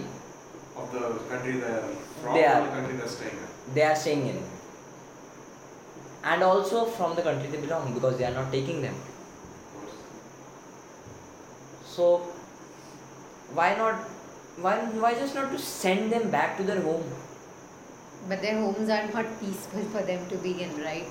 Of 0.77 0.93
the 0.93 1.01
country 1.29 1.53
they're 1.63 1.83
from 2.23 2.35
They 2.35 2.45
are. 2.47 2.61
the 2.67 2.69
country 2.77 2.97
they're 2.97 3.09
staying 3.09 3.37
in? 3.41 3.75
they 3.75 3.83
are 3.83 3.97
staying 3.97 4.27
in, 4.29 4.39
and 6.25 6.43
also 6.43 6.85
from 6.87 7.17
the 7.17 7.23
country 7.23 7.49
they 7.51 7.61
belong 7.67 7.93
because 7.95 8.17
they 8.19 8.25
are 8.25 8.33
not 8.39 8.51
taking 8.53 8.81
them. 8.83 8.95
Of 8.95 9.75
course. 9.75 9.95
So 11.97 12.07
why 13.61 13.75
not 13.77 14.09
why 14.67 14.77
why 15.05 15.15
just 15.15 15.35
not 15.35 15.51
to 15.53 15.59
send 15.59 16.13
them 16.13 16.31
back 16.31 16.57
to 16.59 16.63
their 16.71 16.81
home? 16.81 17.05
But 18.29 18.43
their 18.43 18.61
homes 18.61 18.89
are 18.89 19.07
not 19.13 19.27
peaceful 19.41 19.83
for 19.93 20.03
them 20.03 20.29
to 20.29 20.37
be 20.37 20.63
in, 20.63 20.77
right? 20.83 21.07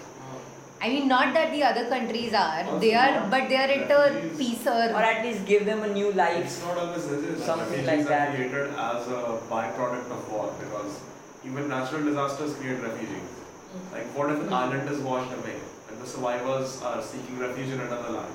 I 0.81 0.87
mean, 0.89 1.07
not 1.09 1.33
that 1.33 1.51
the 1.51 1.61
other 1.63 1.89
countries 1.89 2.33
are. 2.33 2.63
Also 2.63 2.79
they 2.79 2.93
are, 2.95 3.27
but 3.31 3.49
they 3.49 3.57
are 3.61 3.69
at 3.77 3.91
a 3.91 4.13
refugees. 4.13 4.37
peace 4.41 4.67
Or 4.67 4.75
or. 4.97 5.01
at 5.07 5.25
least 5.25 5.45
give 5.45 5.65
them 5.65 5.81
a 5.83 5.89
new 5.93 6.11
life. 6.19 6.37
It's 6.45 6.61
not 6.63 6.77
always 6.77 7.07
this. 7.09 7.43
Something 7.45 7.67
Refugees 7.85 7.87
like 7.87 8.05
are 8.05 8.09
that. 8.19 8.35
created 8.35 8.69
as 8.85 9.07
a 9.07 9.39
byproduct 9.49 10.13
of 10.17 10.31
war 10.31 10.53
because 10.61 11.01
even 11.43 11.67
natural 11.67 12.05
disasters 12.05 12.53
create 12.61 12.79
refugees. 12.81 13.27
Mm. 13.73 13.91
Like 13.97 14.07
what 14.19 14.31
if 14.35 14.39
an 14.45 14.53
island 14.61 14.89
is 14.89 14.99
washed 15.09 15.33
away 15.39 15.57
and 15.89 16.01
the 16.01 16.07
survivors 16.07 16.81
are 16.81 17.01
seeking 17.01 17.39
refuge 17.39 17.73
in 17.73 17.81
another 17.81 18.11
land? 18.11 18.33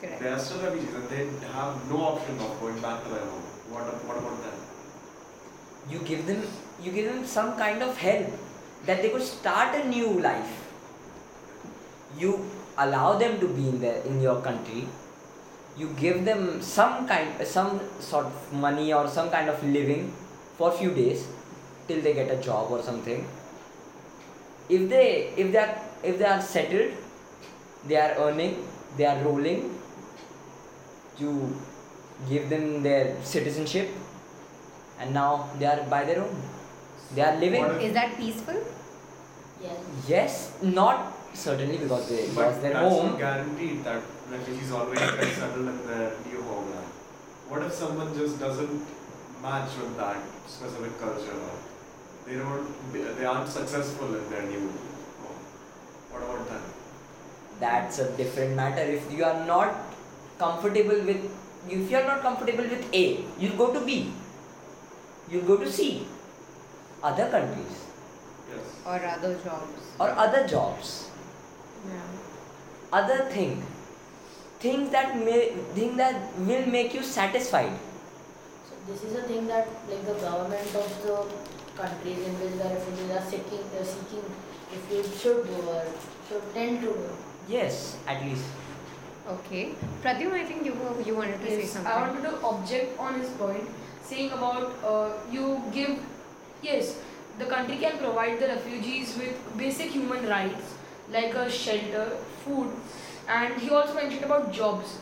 Correct. 0.00 0.20
They 0.22 0.28
are 0.30 0.38
still 0.38 0.62
refugees 0.62 0.94
and 0.94 1.08
they 1.10 1.22
have 1.52 1.76
no 1.90 2.00
option 2.12 2.38
of 2.48 2.58
going 2.62 2.80
back 2.80 3.02
to 3.04 3.10
their 3.10 3.26
home. 3.34 3.44
What, 3.70 3.84
what 4.06 4.16
about 4.16 4.42
them? 4.42 4.54
You 5.90 5.98
give 6.00 6.26
them 6.26 6.42
you 6.82 6.92
give 6.92 7.12
them 7.12 7.24
some 7.26 7.56
kind 7.56 7.82
of 7.82 7.96
help 7.96 8.26
that 8.86 9.02
they 9.02 9.10
could 9.10 9.22
start 9.22 9.74
a 9.74 9.88
new 9.88 10.20
life. 10.20 10.52
You 12.18 12.48
allow 12.78 13.18
them 13.18 13.40
to 13.40 13.48
be 13.48 13.68
in 13.68 13.80
their 13.80 14.00
in 14.02 14.20
your 14.20 14.40
country. 14.40 14.86
You 15.76 15.88
give 15.96 16.24
them 16.24 16.62
some 16.62 17.06
kind 17.06 17.46
some 17.46 17.80
sort 18.00 18.26
of 18.26 18.52
money 18.52 18.92
or 18.92 19.08
some 19.08 19.30
kind 19.30 19.48
of 19.48 19.62
living 19.64 20.12
for 20.56 20.70
a 20.70 20.72
few 20.78 20.90
days 20.90 21.26
till 21.86 22.00
they 22.00 22.14
get 22.14 22.30
a 22.30 22.40
job 22.42 22.70
or 22.70 22.82
something. 22.82 23.26
If 24.68 24.88
they 24.88 25.32
if 25.36 25.52
they 25.52 25.58
are 25.58 25.74
if 26.02 26.18
they 26.18 26.24
are 26.24 26.40
settled, 26.40 26.92
they 27.86 27.96
are 27.96 28.14
earning, 28.26 28.56
they 28.96 29.06
are 29.06 29.22
rolling, 29.24 29.78
you 31.18 31.56
give 32.28 32.48
them 32.50 32.82
their 32.82 33.16
citizenship 33.22 33.88
and 35.00 35.14
now 35.14 35.48
they 35.58 35.66
are 35.66 35.84
by 35.88 36.04
their 36.04 36.22
own. 36.22 36.42
They 37.14 37.22
are 37.22 37.36
living. 37.36 37.64
Is 37.80 37.94
that 37.94 38.16
peaceful? 38.16 38.56
Yes. 39.62 39.78
Yes, 40.08 40.58
not 40.62 41.12
certainly 41.34 41.78
because 41.78 42.08
they 42.08 42.26
But 42.34 42.46
lost 42.46 42.62
their 42.62 42.72
that's 42.72 42.88
home. 42.94 43.06
not 43.10 43.18
guaranteed 43.18 43.84
that 43.84 44.02
refugees 44.30 44.72
always 44.72 44.98
get 44.98 45.24
settled 45.34 45.68
in 45.68 45.86
their 45.86 46.12
new 46.30 46.42
homeland. 46.42 46.86
What 47.48 47.62
if 47.62 47.72
someone 47.72 48.14
just 48.14 48.38
doesn't 48.40 48.82
match 49.42 49.70
with 49.80 49.96
that 49.96 50.16
specific 50.46 50.98
culture? 51.00 51.38
They 52.26 52.34
don't, 52.34 52.66
they 52.92 53.24
aren't 53.24 53.48
successful 53.48 54.14
in 54.14 54.28
their 54.30 54.42
new 54.42 54.60
home. 54.60 55.38
What 56.10 56.22
about 56.22 56.48
them? 56.48 56.62
That's 57.58 57.98
a 58.00 58.16
different 58.16 58.54
matter. 58.54 58.82
If 58.82 59.10
you 59.10 59.24
are 59.24 59.46
not 59.46 59.74
comfortable 60.38 61.00
with, 61.06 61.30
if 61.70 61.90
you 61.90 61.96
are 61.96 62.04
not 62.04 62.20
comfortable 62.22 62.64
with 62.64 62.94
A, 62.94 63.24
you'll 63.38 63.56
go 63.56 63.72
to 63.72 63.80
B. 63.84 64.12
You'll 65.30 65.44
go 65.44 65.56
to 65.58 65.70
C. 65.70 66.06
Other 67.02 67.28
countries 67.30 67.84
Yes. 68.50 68.64
Or 68.86 68.94
other 69.14 69.34
jobs? 69.44 69.88
or 70.00 70.08
other 70.10 70.46
jobs, 70.46 71.10
Yeah. 71.86 72.06
other 73.00 73.18
thing, 73.30 73.62
things 74.58 74.90
that 74.90 75.16
may, 75.16 75.50
thing 75.74 75.96
that 75.98 76.16
will 76.38 76.66
make 76.66 76.94
you 76.94 77.02
satisfied. 77.02 77.74
So 78.68 78.74
this 78.92 79.02
is 79.04 79.14
a 79.18 79.22
thing 79.28 79.46
that 79.48 79.68
like 79.90 80.06
the 80.06 80.14
government 80.14 80.74
of 80.74 80.96
the 81.04 81.18
countries 81.80 82.18
in 82.26 82.40
which 82.40 82.54
the 82.62 82.68
refugees 82.74 83.10
are 83.18 83.26
seeking 83.30 83.64
uh, 83.80 83.84
seeking 83.84 84.24
refuge 84.72 85.12
should 85.20 85.44
do 85.46 85.60
or 85.74 85.84
should 86.28 86.48
tend 86.54 86.80
to 86.80 86.86
do. 86.88 87.08
Yes, 87.48 87.96
at 88.06 88.24
least. 88.24 88.44
Okay. 89.32 89.74
Pradyum, 90.02 90.32
I 90.32 90.44
think 90.50 90.64
you 90.68 90.74
were- 90.82 91.00
you 91.08 91.14
wanted 91.16 91.40
to 91.40 91.50
say 91.54 91.58
Yes, 91.62 91.72
something. 91.72 91.92
I 91.94 92.00
wanted 92.04 92.22
to 92.28 92.46
object 92.50 93.00
on 93.06 93.18
his 93.22 93.32
point, 93.40 93.66
saying 94.10 94.32
about 94.36 94.86
uh, 94.92 95.08
you 95.34 95.48
give, 95.74 95.98
yes, 96.68 96.94
the 97.42 97.48
country 97.50 97.76
can 97.82 97.98
provide 98.04 98.38
the 98.44 98.48
refugees 98.52 99.12
with 99.24 99.42
basic 99.64 99.90
human 99.98 100.26
rights 100.30 100.72
like 101.18 101.34
a 101.42 101.44
shelter, 101.58 102.06
food, 102.46 102.72
and 103.36 103.60
he 103.66 103.70
also 103.80 103.94
mentioned 104.00 104.24
about 104.30 104.50
jobs. 104.62 104.96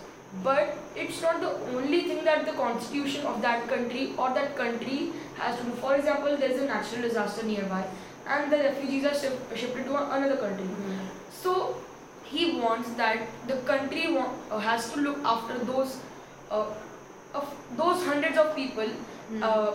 But 0.45 0.75
it's 1.05 1.23
not 1.23 1.41
the 1.41 1.53
only 1.77 2.03
thing 2.09 2.25
that 2.25 2.45
the 2.51 2.53
constitution 2.61 3.25
of 3.33 3.41
that 3.47 3.69
country 3.69 4.05
or 4.19 4.31
that 4.41 4.57
country 4.57 4.99
has 5.39 5.57
to 5.61 5.65
do. 5.71 5.77
For 5.87 5.95
example, 5.95 6.37
there's 6.37 6.61
a 6.61 6.67
natural 6.75 7.03
disaster 7.09 7.47
nearby, 7.47 7.85
and 8.27 8.53
the 8.53 8.59
refugees 8.69 9.07
are 9.13 9.15
ship- 9.25 9.57
shifted 9.65 9.87
to 9.93 9.97
another 10.19 10.37
country. 10.47 10.67
Hmm. 10.67 10.99
So 11.43 11.57
he 12.31 12.45
wants 12.61 12.91
that 13.01 13.19
the 13.49 13.57
country 13.71 14.05
uh, 14.17 14.59
has 14.59 14.91
to 14.93 15.01
look 15.01 15.19
after 15.25 15.59
those 15.71 15.99
uh, 16.51 16.67
of 17.35 17.55
those 17.77 18.05
hundreds 18.05 18.39
of 18.39 18.55
people 18.57 18.89
Hmm. 19.29 19.43
uh, 19.43 19.71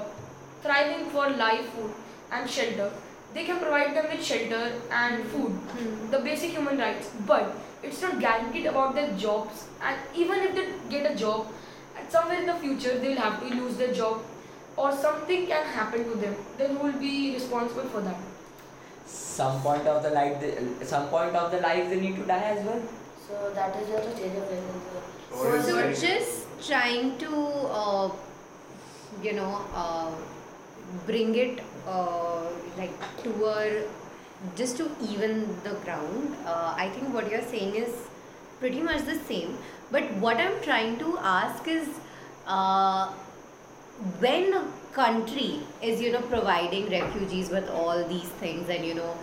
thriving 0.64 1.08
for 1.14 1.24
life, 1.30 1.66
food, 1.76 1.92
and 2.32 2.50
shelter. 2.50 2.86
They 3.34 3.44
can 3.48 3.58
provide 3.60 3.96
them 3.96 4.06
with 4.12 4.24
shelter 4.28 4.62
and 5.00 5.26
food, 5.34 5.52
Hmm. 5.74 6.10
the 6.14 6.20
basic 6.28 6.52
human 6.58 6.78
rights. 6.84 7.10
But 7.32 7.52
it's 7.84 8.02
not 8.06 8.20
guaranteed 8.20 8.66
about 8.72 8.96
their 9.00 9.12
jobs. 9.26 9.66
And 9.82 9.98
even 10.24 10.40
if 10.48 10.56
they 10.60 10.66
get 10.96 11.12
a 11.12 11.16
job, 11.24 11.48
at 12.00 12.12
somewhere 12.12 12.40
in 12.40 12.46
the 12.46 12.56
future 12.66 12.98
they 13.00 13.10
will 13.10 13.22
have 13.28 13.40
to 13.42 13.54
lose 13.62 13.76
their 13.84 13.94
job 13.94 14.22
or 14.78 14.92
something 15.06 15.46
can 15.48 15.66
happen 15.78 16.04
to 16.10 16.14
them 16.20 16.36
then 16.58 16.76
who 16.76 16.84
will 16.88 17.00
be 17.00 17.34
responsible 17.34 17.90
for 17.96 18.02
that 18.06 18.16
Some 19.06 19.62
point 19.62 19.88
of 19.88 20.04
the 20.04 20.10
life, 20.12 20.40
they, 20.40 20.86
some 20.86 21.08
point 21.10 21.36
of 21.36 21.52
the 21.52 21.60
life 21.62 21.90
they 21.90 22.00
need 22.00 22.16
to 22.18 22.24
die 22.26 22.56
as 22.58 22.66
well. 22.66 22.82
So 23.28 23.52
that 23.54 23.76
is 23.82 23.88
just 23.90 24.08
a 24.08 24.16
stage 24.16 24.36
of 24.38 24.52
life. 24.52 24.64
So 25.34 25.54
it's 25.54 25.68
So 25.68 25.76
like- 25.76 26.00
just 26.00 26.68
trying 26.68 27.18
to, 27.20 27.36
uh, 27.82 28.12
you 29.24 29.34
know, 29.34 29.62
uh, 29.74 30.12
bring 31.08 31.36
it 31.36 31.62
uh, 31.88 32.44
like 32.78 32.92
to 33.24 33.46
a, 33.46 33.84
just 34.56 34.78
to 34.78 34.90
even 35.02 35.58
the 35.64 35.72
ground. 35.86 36.36
Uh, 36.46 36.74
I 36.78 36.90
think 36.90 37.14
what 37.14 37.30
you're 37.32 37.42
saying 37.54 37.76
is 37.76 37.90
pretty 38.60 38.82
much 38.82 39.02
the 39.06 39.18
same. 39.28 39.58
But 39.92 40.12
what 40.26 40.38
I'm 40.38 40.62
trying 40.62 40.98
to 41.00 41.18
ask 41.20 41.68
is, 41.68 41.88
uh, 42.48 43.12
when 44.20 44.54
a 44.54 44.64
country 44.94 45.60
is 45.82 46.02
you 46.02 46.12
know 46.12 46.22
providing 46.22 46.90
refugees 46.90 47.50
with 47.50 47.70
all 47.70 48.08
these 48.08 48.30
things 48.44 48.70
and 48.70 48.86
you 48.86 48.94
know 48.94 49.16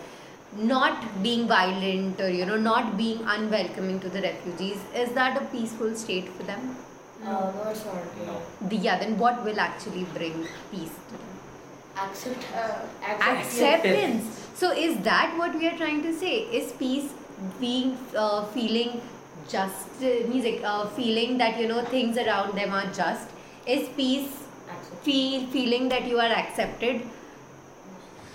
not 0.57 1.23
being 1.23 1.47
violent 1.47 2.21
or 2.21 2.31
you 2.31 2.47
know 2.47 2.57
not 2.57 2.97
being 2.97 3.21
unwelcoming 3.37 4.01
to 4.01 4.09
the 4.09 4.23
refugees 4.23 4.79
is 4.95 5.11
that 5.13 5.41
a 5.41 5.45
peaceful 5.47 5.95
state 5.95 6.29
for 6.29 6.45
them 6.45 6.77
no, 7.25 7.53
it's 7.71 7.85
not. 7.85 8.27
No. 8.27 8.41
the, 8.69 8.77
yeah 8.77 8.99
then 8.99 9.19
what 9.19 9.45
will 9.45 9.61
actually 9.61 10.05
bring 10.15 10.47
peace 10.71 10.97
to 11.09 11.13
them 11.13 11.25
Accept. 12.01 12.45
Uh, 12.55 12.79
acceptance 13.03 14.51
so 14.55 14.71
is 14.71 14.97
that 15.01 15.37
what 15.37 15.55
we 15.55 15.67
are 15.67 15.77
trying 15.77 16.03
to 16.03 16.15
say 16.17 16.43
is 16.61 16.73
peace 16.73 17.13
being 17.61 17.99
uh, 18.17 18.45
feeling 18.47 19.01
just 19.49 20.03
uh, 20.03 20.27
like 20.29 20.63
uh, 20.65 20.87
feeling 20.91 21.39
that 21.39 21.59
you 21.59 21.67
know 21.67 21.85
things 21.85 22.17
around 22.17 22.57
them 22.57 22.73
are 22.73 22.87
just 22.93 23.29
is 23.67 23.89
peace. 23.91 24.45
Feel 25.03 25.47
feeling 25.57 25.89
that 25.89 26.07
you 26.07 26.19
are 26.19 26.33
accepted 26.43 27.03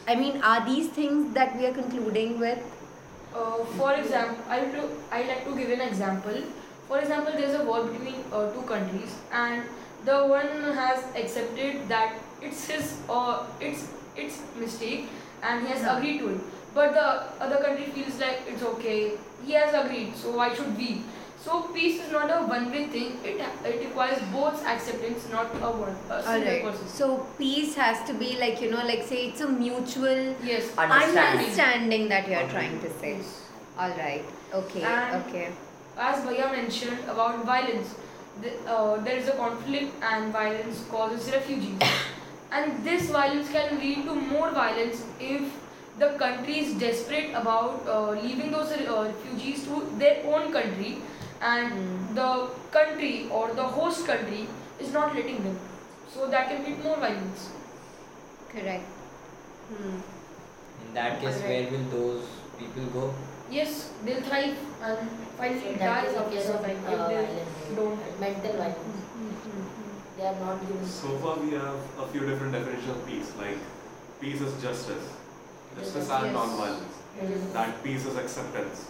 i 0.08 0.16
mean 0.16 0.42
are 0.52 0.60
these 0.66 0.88
things 1.00 1.34
that 1.34 1.56
we 1.58 1.66
are 1.72 1.76
concluding 1.82 2.40
with 2.46 2.70
Uh, 3.42 3.62
for 3.78 3.92
example, 4.00 4.50
I 4.56 4.58
to 4.74 4.82
I 5.18 5.20
like 5.30 5.40
to 5.46 5.54
give 5.60 5.70
an 5.76 5.80
example. 5.86 6.36
For 6.90 6.98
example, 7.04 7.38
there's 7.40 7.56
a 7.60 7.64
war 7.70 7.78
between 7.86 8.20
uh, 8.40 8.42
two 8.58 8.66
countries, 8.72 9.16
and 9.40 9.72
the 10.10 10.18
one 10.34 10.52
has 10.80 11.08
accepted 11.22 11.80
that 11.94 12.20
it's 12.50 12.62
his 12.74 12.92
or 13.16 13.24
it's 13.70 13.88
its 14.26 14.38
mistake, 14.66 15.10
and 15.52 15.66
he 15.66 15.74
has 15.74 15.82
Yeah. 15.88 15.96
agreed 15.96 16.22
to 16.26 16.30
it. 16.36 16.46
But 16.78 16.94
the 17.00 17.08
other 17.48 17.60
country 17.66 17.90
feels 17.98 18.22
like 18.26 18.46
it's 18.54 18.68
okay. 18.74 19.00
He 19.50 19.58
has 19.62 19.80
agreed, 19.82 20.14
so 20.26 20.38
why 20.42 20.50
should 20.60 20.78
we? 20.84 20.92
So 21.44 21.64
peace 21.74 22.00
is 22.02 22.12
not 22.12 22.30
a 22.32 22.46
one-way 22.48 22.88
thing. 22.88 23.18
It 23.30 23.42
it 23.70 23.80
requires 23.86 24.20
both 24.34 24.66
acceptance, 24.74 25.26
not 25.32 25.56
a 25.70 25.72
one 25.80 25.96
a 26.10 26.22
single 26.24 26.36
Alright. 26.36 26.64
person. 26.66 26.88
So 26.88 27.08
peace 27.40 27.76
has 27.76 28.04
to 28.10 28.14
be 28.22 28.30
like 28.44 28.62
you 28.62 28.70
know, 28.72 28.86
like 28.92 29.04
say 29.10 29.26
it's 29.28 29.42
a 29.42 29.50
mutual 29.50 30.22
Yes. 30.52 30.70
Understanding. 30.78 31.42
understanding 31.42 32.08
that 32.14 32.30
you 32.30 32.38
are 32.44 32.48
trying 32.54 32.80
to 32.86 32.94
say. 33.02 33.12
Yes. 33.18 33.34
All 33.78 33.98
right. 34.04 34.24
Okay. 34.62 34.84
And- 34.94 35.22
okay. 35.24 35.46
as 35.98 36.24
Bhaiya 36.28 36.52
mentioned 36.52 37.10
about 37.16 37.44
violence, 37.46 37.94
the, 38.42 38.54
uh, 38.76 39.02
there 39.08 39.18
is 39.24 39.28
a 39.28 39.36
conflict 39.42 40.08
and 40.12 40.32
violence 40.38 40.84
causes 40.94 41.30
refugees. 41.34 41.92
and 42.52 42.84
this 42.86 43.10
violence 43.18 43.52
can 43.58 43.80
lead 43.84 44.06
to 44.06 44.16
more 44.16 44.50
violence 44.52 45.04
if 45.20 45.52
the 46.00 46.10
country 46.22 46.60
is 46.60 46.74
desperate 46.86 47.36
about 47.42 47.88
uh, 47.88 48.12
leaving 48.12 48.52
those 48.52 48.72
uh, 48.72 49.12
refugees 49.12 49.66
to 49.66 49.82
their 50.00 50.16
own 50.26 50.52
country 50.52 50.98
and 51.52 51.74
Mm. 51.74 52.16
the 52.20 52.30
country 52.76 53.14
or 53.40 53.46
the 53.60 53.68
host 53.78 54.06
country 54.10 54.42
is 54.80 54.92
not 54.98 55.16
letting 55.20 55.44
them. 55.48 55.58
So 56.14 56.28
that 56.34 56.50
can 56.50 56.64
lead 56.66 56.84
more 56.88 56.98
violence. 57.04 57.50
Correct. 58.54 58.86
Hmm. 59.70 59.98
In 60.86 60.94
that 61.00 61.20
case, 61.22 61.38
Alright. 61.42 61.50
where 61.50 61.72
will 61.74 61.86
those 61.96 62.26
people 62.60 62.86
go? 62.98 63.06
Yes, 63.50 63.90
they'll 64.06 64.22
thrive 64.28 64.58
and 64.90 65.10
finally 65.38 65.74
So 65.74 65.80
that 65.80 66.04
die 66.04 66.10
is 66.12 66.16
a 66.16 66.20
after 66.22 66.36
case 66.36 66.50
of 66.50 66.56
surviving 66.56 66.86
uh, 66.86 66.92
if 66.92 67.08
they 67.10 67.16
violence. 67.16 67.76
don't. 67.80 68.20
Mental 68.26 68.58
violence. 68.64 69.00
They 70.18 70.26
are 70.32 70.36
not 70.46 70.62
given. 70.68 70.86
So 70.96 71.18
far, 71.26 71.36
we 71.44 71.52
have 71.58 72.04
a 72.06 72.08
few 72.14 72.26
different 72.32 72.54
definitions 72.54 72.96
of 72.96 73.06
peace. 73.08 73.32
Like, 73.44 73.58
peace 74.22 74.42
is 74.42 74.54
justice, 74.62 75.06
justice 75.78 76.10
and 76.18 76.26
Yes. 76.28 76.34
non-violence. 76.40 77.00
Mhm. 77.22 77.54
That 77.60 77.84
peace 77.84 78.06
is 78.12 78.18
acceptance. 78.26 78.84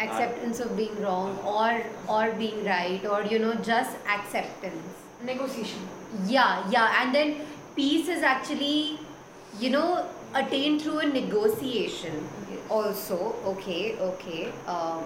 Acceptance 0.00 0.58
of 0.60 0.76
being 0.76 1.00
wrong 1.00 1.38
or 1.46 1.82
or 2.08 2.32
being 2.32 2.64
right 2.64 3.04
or 3.06 3.22
you 3.22 3.38
know 3.38 3.54
just 3.54 3.96
acceptance. 4.08 5.02
Negotiation. 5.22 5.78
Yeah, 6.26 6.68
yeah, 6.68 7.02
and 7.02 7.14
then 7.14 7.40
peace 7.76 8.08
is 8.08 8.22
actually, 8.22 8.98
you 9.60 9.70
know, 9.70 10.06
attained 10.34 10.82
through 10.82 10.98
a 10.98 11.06
negotiation. 11.06 12.26
Also, 12.68 13.34
okay, 13.52 13.96
okay. 13.98 14.52
Um, 14.66 15.04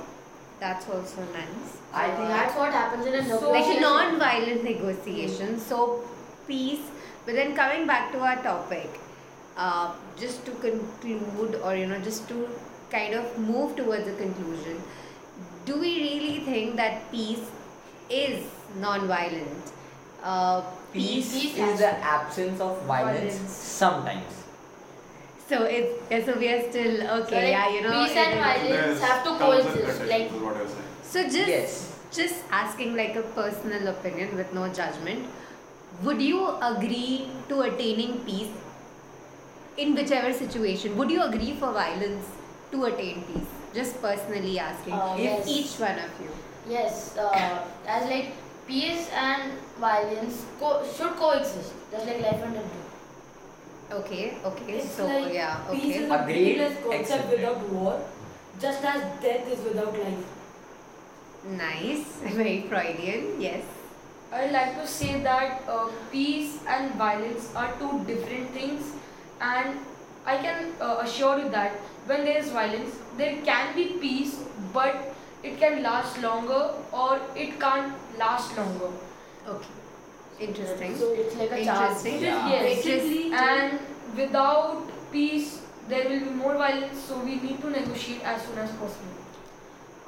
that's 0.61 0.89
also 0.89 1.23
nice. 1.35 1.77
I 1.93 2.09
So 2.11 2.17
think 2.17 2.29
that's 2.29 2.57
what 2.57 2.73
happens 2.73 3.07
in 3.07 3.15
a 3.15 3.23
So- 3.29 3.35
negotiation. 3.35 3.53
like 3.53 3.77
a 3.77 3.81
non-violent 3.81 4.65
negotiation. 4.65 5.59
So 5.61 6.03
peace. 6.47 6.81
But 7.27 7.35
then 7.35 7.55
coming 7.55 7.87
back 7.87 8.11
to 8.13 8.21
our 8.21 8.37
topic, 8.43 8.89
uh, 9.57 9.93
just 10.19 10.45
to 10.47 10.53
conclude, 10.53 11.61
or 11.63 11.75
you 11.77 11.87
know, 11.87 11.99
just 11.99 12.27
to 12.29 12.49
kind 12.91 13.15
of 13.15 13.39
move 13.39 13.77
towards 13.77 14.07
a 14.09 14.15
conclusion, 14.15 14.83
do 15.67 15.79
we 15.79 15.97
really 16.03 16.41
think 16.45 16.77
that 16.77 17.11
peace 17.11 17.41
is 18.11 18.47
non-violent? 18.77 19.73
Uh, 20.23 20.63
Peace, 20.93 21.33
Peace 21.33 21.53
is 21.53 21.59
has 21.59 21.79
the 21.81 21.93
absence 22.03 22.61
of 22.61 22.81
violence, 22.85 23.35
Violence. 23.35 23.53
sometimes. 23.53 24.35
So 25.49 25.65
it's 25.65 26.03
yeah, 26.11 26.25
so 26.25 26.39
we 26.39 26.49
are 26.49 26.63
still 26.71 27.03
okay. 27.19 27.31
So, 27.31 27.37
like, 27.37 27.51
yeah, 27.57 27.69
you 27.75 27.83
know. 27.83 27.91
peace 28.07 28.17
and 28.17 28.41
violence 28.41 29.01
have 29.01 29.23
to 29.25 29.37
coexist, 29.39 30.01
like- 30.07 30.33
is 30.33 30.43
what 30.47 30.57
you're 30.57 30.67
saying. 30.67 30.89
So 31.03 31.23
just 31.25 31.49
Yes. 31.49 31.77
just 32.13 32.37
asking 32.51 32.97
like 32.97 33.17
a 33.17 33.23
personal 33.37 33.89
opinion 33.89 34.35
with 34.37 34.53
no 34.55 34.69
judgment, 34.69 35.27
would 36.03 36.21
you 36.23 36.41
agree 36.71 37.29
to 37.51 37.61
attaining 37.69 38.19
peace 38.21 38.49
in 39.77 39.95
whichever 39.95 40.33
situation? 40.33 40.97
Would 40.97 41.11
you 41.11 41.23
agree 41.23 41.55
for 41.61 41.73
violence 41.73 42.27
to 42.71 42.85
attain 42.85 43.23
peace? 43.25 43.49
Just 43.75 44.01
personally 44.03 44.59
asking. 44.59 44.95
Uh, 44.95 45.15
if 45.17 45.25
yes. 45.25 45.49
each 45.49 45.73
one 45.81 45.99
of 45.99 46.11
you. 46.21 46.31
Yes, 46.69 47.17
uh, 47.17 47.63
as 47.87 48.05
like 48.11 48.33
peace 48.67 49.09
and 49.11 49.53
violence 49.81 50.45
co- 50.61 50.85
should 50.97 51.17
coexist, 51.17 51.73
just 51.91 52.07
like 52.07 52.21
life 52.21 52.43
and 52.43 52.55
death. 52.55 52.75
Okay, 53.91 54.37
okay. 54.45 54.73
It's 54.79 54.93
so 54.93 55.07
like 55.07 55.33
yeah, 55.33 55.57
peace 55.71 55.81
okay. 55.81 56.05
is 56.05 56.11
a 56.11 56.15
Agreed, 56.23 56.43
meaningless 56.59 56.75
concept 56.85 57.01
accepted. 57.01 57.41
without 57.41 57.69
war, 57.71 58.01
just 58.61 58.85
as 58.85 59.01
death 59.23 59.49
is 59.51 59.65
without 59.65 59.99
life. 59.99 60.25
Nice. 61.45 62.05
Very 62.39 62.63
Freudian, 62.69 63.41
yes. 63.41 63.65
I 64.31 64.51
like 64.51 64.75
to 64.81 64.87
say 64.87 65.23
that 65.23 65.63
uh, 65.67 65.89
peace 66.13 66.59
and 66.69 66.95
violence 66.97 67.51
are 67.57 67.73
two 67.79 68.05
different 68.05 68.51
things, 68.51 68.93
and 69.41 69.79
I 70.27 70.37
can 70.37 70.73
uh, 70.81 70.99
assure 71.01 71.39
you 71.39 71.49
that 71.51 71.73
when 72.09 72.25
there 72.25 72.39
is 72.39 72.51
violence, 72.51 72.97
there 73.17 73.37
can 73.43 73.75
be 73.77 73.85
peace, 74.01 74.37
but 74.73 75.15
it 75.43 75.59
can 75.59 75.83
last 75.83 76.21
longer 76.23 76.71
or 76.93 77.21
it 77.37 77.61
can't 77.61 77.93
last 78.19 78.57
longer. 78.57 78.91
Okay. 79.47 79.69
Interesting. 80.41 80.97
So 80.97 81.13
it's 81.13 81.37
like 81.37 81.53
a 81.53 81.65
chance. 81.65 82.05
Interesting. 82.05 82.23
Yeah. 82.23 82.49
Yes, 82.49 82.85
Basically, 82.85 83.33
and 83.33 83.79
without 84.17 84.83
peace, 85.13 85.61
there 85.89 86.09
will 86.09 86.21
be 86.21 86.31
more 86.31 86.55
violence, 86.55 87.05
so 87.05 87.19
we 87.19 87.37
need 87.37 87.61
to 87.61 87.71
negotiate 87.71 88.23
as 88.23 88.43
soon 88.43 88.59
as 88.59 88.71
possible. 88.71 89.15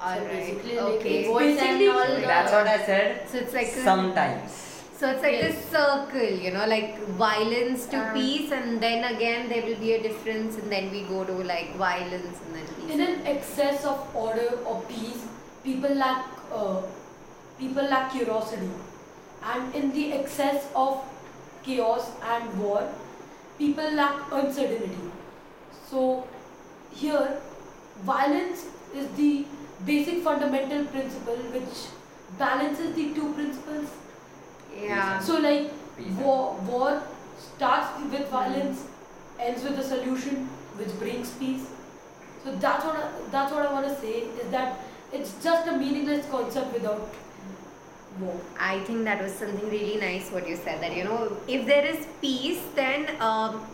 Alright. 0.01 0.29
basically, 0.31 0.77
like, 0.77 0.85
Okay. 1.01 1.27
boys 1.29 1.59
and 1.59 1.79
Basically, 1.79 1.89
all 1.89 2.29
That's 2.33 2.53
what 2.53 2.67
I 2.67 2.87
said. 2.87 3.29
So 3.29 3.39
it's 3.39 3.53
like 3.53 3.67
a- 3.67 3.85
Sometimes. 3.85 4.70
So 5.01 5.11
it's 5.11 5.23
like 5.27 5.33
Yes. 5.33 5.55
this 5.55 5.69
circle, 5.75 6.33
you 6.45 6.51
know, 6.55 6.65
like 6.71 6.97
violence 7.21 7.85
to 7.93 7.99
Um, 7.99 8.09
peace, 8.15 8.51
and 8.57 8.83
then 8.87 9.05
again 9.11 9.47
there 9.53 9.63
will 9.67 9.79
be 9.83 9.93
a 9.99 10.01
difference, 10.07 10.59
and 10.63 10.75
then 10.77 10.91
we 10.95 11.01
go 11.11 11.21
to 11.31 11.37
like 11.51 11.71
violence 11.83 12.43
and 12.47 12.57
then 12.57 12.67
peace. 12.81 12.91
In 12.97 13.05
an 13.05 13.27
excess 13.35 13.87
of 13.93 14.19
order 14.25 14.49
or 14.73 14.75
peace, 14.91 15.23
people 15.69 15.95
lack 16.03 16.27
uh, 16.59 16.83
people 17.61 17.89
lack 17.95 18.11
curiosity, 18.17 18.69
and 19.55 19.79
in 19.81 19.89
the 19.95 20.05
excess 20.19 20.69
of 20.83 21.01
chaos 21.69 22.11
and 22.35 22.61
war, 22.65 22.83
people 23.63 23.97
lack 24.03 24.37
uncertainty. 24.43 25.09
So 25.89 26.05
here, 27.05 27.25
violence 28.13 28.67
is 29.01 29.09
the 29.23 29.33
basic 29.89 30.23
fundamental 30.29 30.85
principle 30.93 31.43
which 31.57 31.83
balances 32.45 32.95
the 33.01 33.09
two 33.21 33.33
principles. 33.41 33.99
Yeah. 34.77 35.19
So 35.21 35.39
like 35.39 35.71
war, 36.19 36.55
war 36.67 37.03
starts 37.39 37.89
with 38.13 38.29
violence, 38.29 38.85
ends 39.39 39.63
with 39.63 39.79
a 39.79 39.83
solution 39.85 40.47
which 40.77 40.99
brings 40.99 41.31
peace. 41.33 41.67
So 42.45 42.55
that's 42.57 42.85
what 42.85 42.97
I, 42.97 43.11
that's 43.31 43.53
what 43.53 43.67
I 43.67 43.73
want 43.73 43.87
to 43.89 43.95
say 44.01 44.21
is 44.43 44.51
that 44.51 44.79
it's 45.13 45.35
just 45.43 45.69
a 45.69 45.73
meaningless 45.77 46.27
concept 46.31 46.73
without 46.73 47.09
war. 48.21 48.35
I 48.59 48.81
think 48.81 49.05
that 49.05 49.23
was 49.23 49.33
something 49.33 49.69
really 49.71 49.97
nice 49.97 50.31
what 50.31 50.49
you 50.49 50.57
said 50.57 50.81
that 50.83 50.97
you 50.97 51.05
know 51.05 51.37
if 51.47 51.67
there 51.67 51.85
is 51.85 52.07
peace 52.21 52.63
then 52.75 53.11
um, 53.21 53.67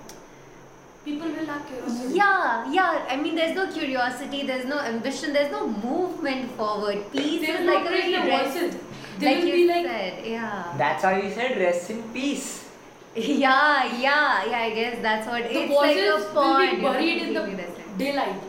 People 1.04 1.28
will 1.28 1.44
lack 1.44 1.66
curiosity. 1.68 2.14
yeah 2.16 2.68
yeah 2.72 3.06
I 3.08 3.16
mean 3.16 3.36
there's 3.36 3.54
no 3.54 3.70
curiosity 3.72 4.44
there's 4.44 4.64
no 4.64 4.80
ambition 4.80 5.32
there's 5.32 5.52
no 5.52 5.68
movement 5.68 6.50
forward 6.52 7.04
peace 7.12 7.40
They 7.42 7.52
is 7.52 7.60
will 7.60 7.66
like 7.72 7.84
not 7.84 7.92
a 7.92 8.26
raise 8.26 8.74
very 9.18 9.40
their 9.42 9.44
rest 9.44 9.44
voices. 9.44 9.44
They 9.44 9.44
like 9.44 9.54
you 9.54 9.66
like 9.68 9.86
said 9.86 10.26
yeah 10.26 10.74
That's 10.78 11.02
how 11.04 11.16
you 11.16 11.30
said 11.30 11.58
rest 11.58 11.90
in 11.90 12.02
peace. 12.12 12.64
yeah 13.16 13.84
yeah 14.06 14.44
yeah 14.44 14.58
I 14.58 14.70
guess 14.74 14.98
that's 15.02 15.26
what 15.26 15.42
the 15.44 15.62
it's 15.62 15.74
like 15.74 15.96
a 15.96 16.10
will 16.10 16.34
pond 16.34 16.70
be 16.70 16.76
you 16.76 16.82
know, 16.82 16.92
buried 16.92 17.22
in 17.22 17.34
the 17.34 17.66
daylight. 17.96 18.40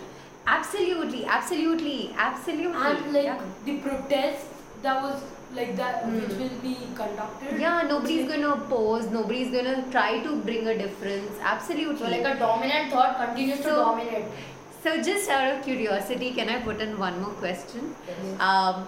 absolutely 0.45 1.25
absolutely 1.25 2.13
absolutely 2.17 2.81
And 2.89 3.13
like 3.13 3.23
yeah. 3.25 3.41
the 3.65 3.77
protest 3.79 4.45
that 4.81 5.01
was 5.01 5.21
like 5.55 5.75
that 5.77 6.03
Hmm. 6.03 6.19
which 6.19 6.33
will 6.39 6.57
be 6.61 6.77
conducted. 6.95 7.59
Yeah, 7.59 7.83
nobody's 7.87 8.27
like- 8.29 8.41
gonna 8.41 8.53
oppose, 8.61 9.07
nobody's 9.09 9.49
gonna 9.51 9.83
try 9.91 10.19
to 10.19 10.35
bring 10.41 10.67
a 10.67 10.77
difference. 10.77 11.31
Absolutely. 11.41 11.97
So 11.97 12.11
like 12.11 12.25
a 12.35 12.37
dominant 12.37 12.91
thought 12.91 13.15
continues 13.17 13.59
to 13.61 13.69
dominate. 13.69 14.25
So 14.83 15.01
just 15.01 15.29
out 15.29 15.53
of 15.55 15.63
curiosity, 15.63 16.31
can 16.33 16.49
I 16.49 16.59
put 16.59 16.81
in 16.81 16.99
one 16.99 17.21
more 17.21 17.31
question? 17.31 17.95
Yes. 18.07 18.41
Um, 18.41 18.87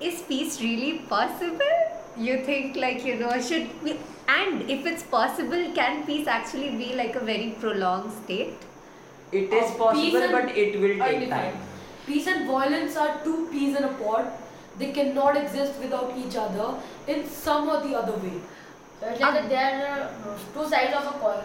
is 0.00 0.22
peace 0.22 0.60
really 0.60 0.98
possible? 1.00 1.76
You 2.16 2.44
think 2.44 2.76
like 2.76 3.04
you 3.04 3.16
know 3.16 3.40
should 3.40 3.68
we, 3.82 3.98
and 4.28 4.70
if 4.70 4.86
it's 4.86 5.02
possible, 5.02 5.72
can 5.74 6.04
peace 6.06 6.26
actually 6.26 6.70
be 6.70 6.94
like 6.94 7.16
a 7.16 7.20
very 7.20 7.54
prolonged 7.60 8.12
state? 8.24 8.54
It 9.32 9.52
is 9.52 9.70
Of 9.70 9.78
possible, 9.78 10.28
but 10.32 10.56
it 10.56 10.80
will 10.80 10.98
take 10.98 11.28
time. 11.30 11.58
Peace 12.06 12.26
and 12.26 12.46
violence 12.48 12.96
are 12.96 13.20
two 13.22 13.48
peas 13.50 13.76
in 13.76 13.84
a 13.84 13.92
pod. 13.94 14.32
They 14.78 14.92
cannot 14.92 15.36
exist 15.36 15.78
without 15.80 16.16
each 16.16 16.36
other 16.36 16.74
in 17.06 17.26
some 17.28 17.68
or 17.68 17.80
the 17.86 17.94
other 17.96 18.16
way. 18.18 18.40
So 19.00 19.06
it's 19.08 19.20
like 19.20 19.34
that 19.34 19.48
there 19.48 19.86
are 19.88 20.00
uh, 20.30 20.38
two 20.54 20.68
sides 20.68 20.94
of 20.94 21.06
a 21.14 21.18
coin. 21.18 21.42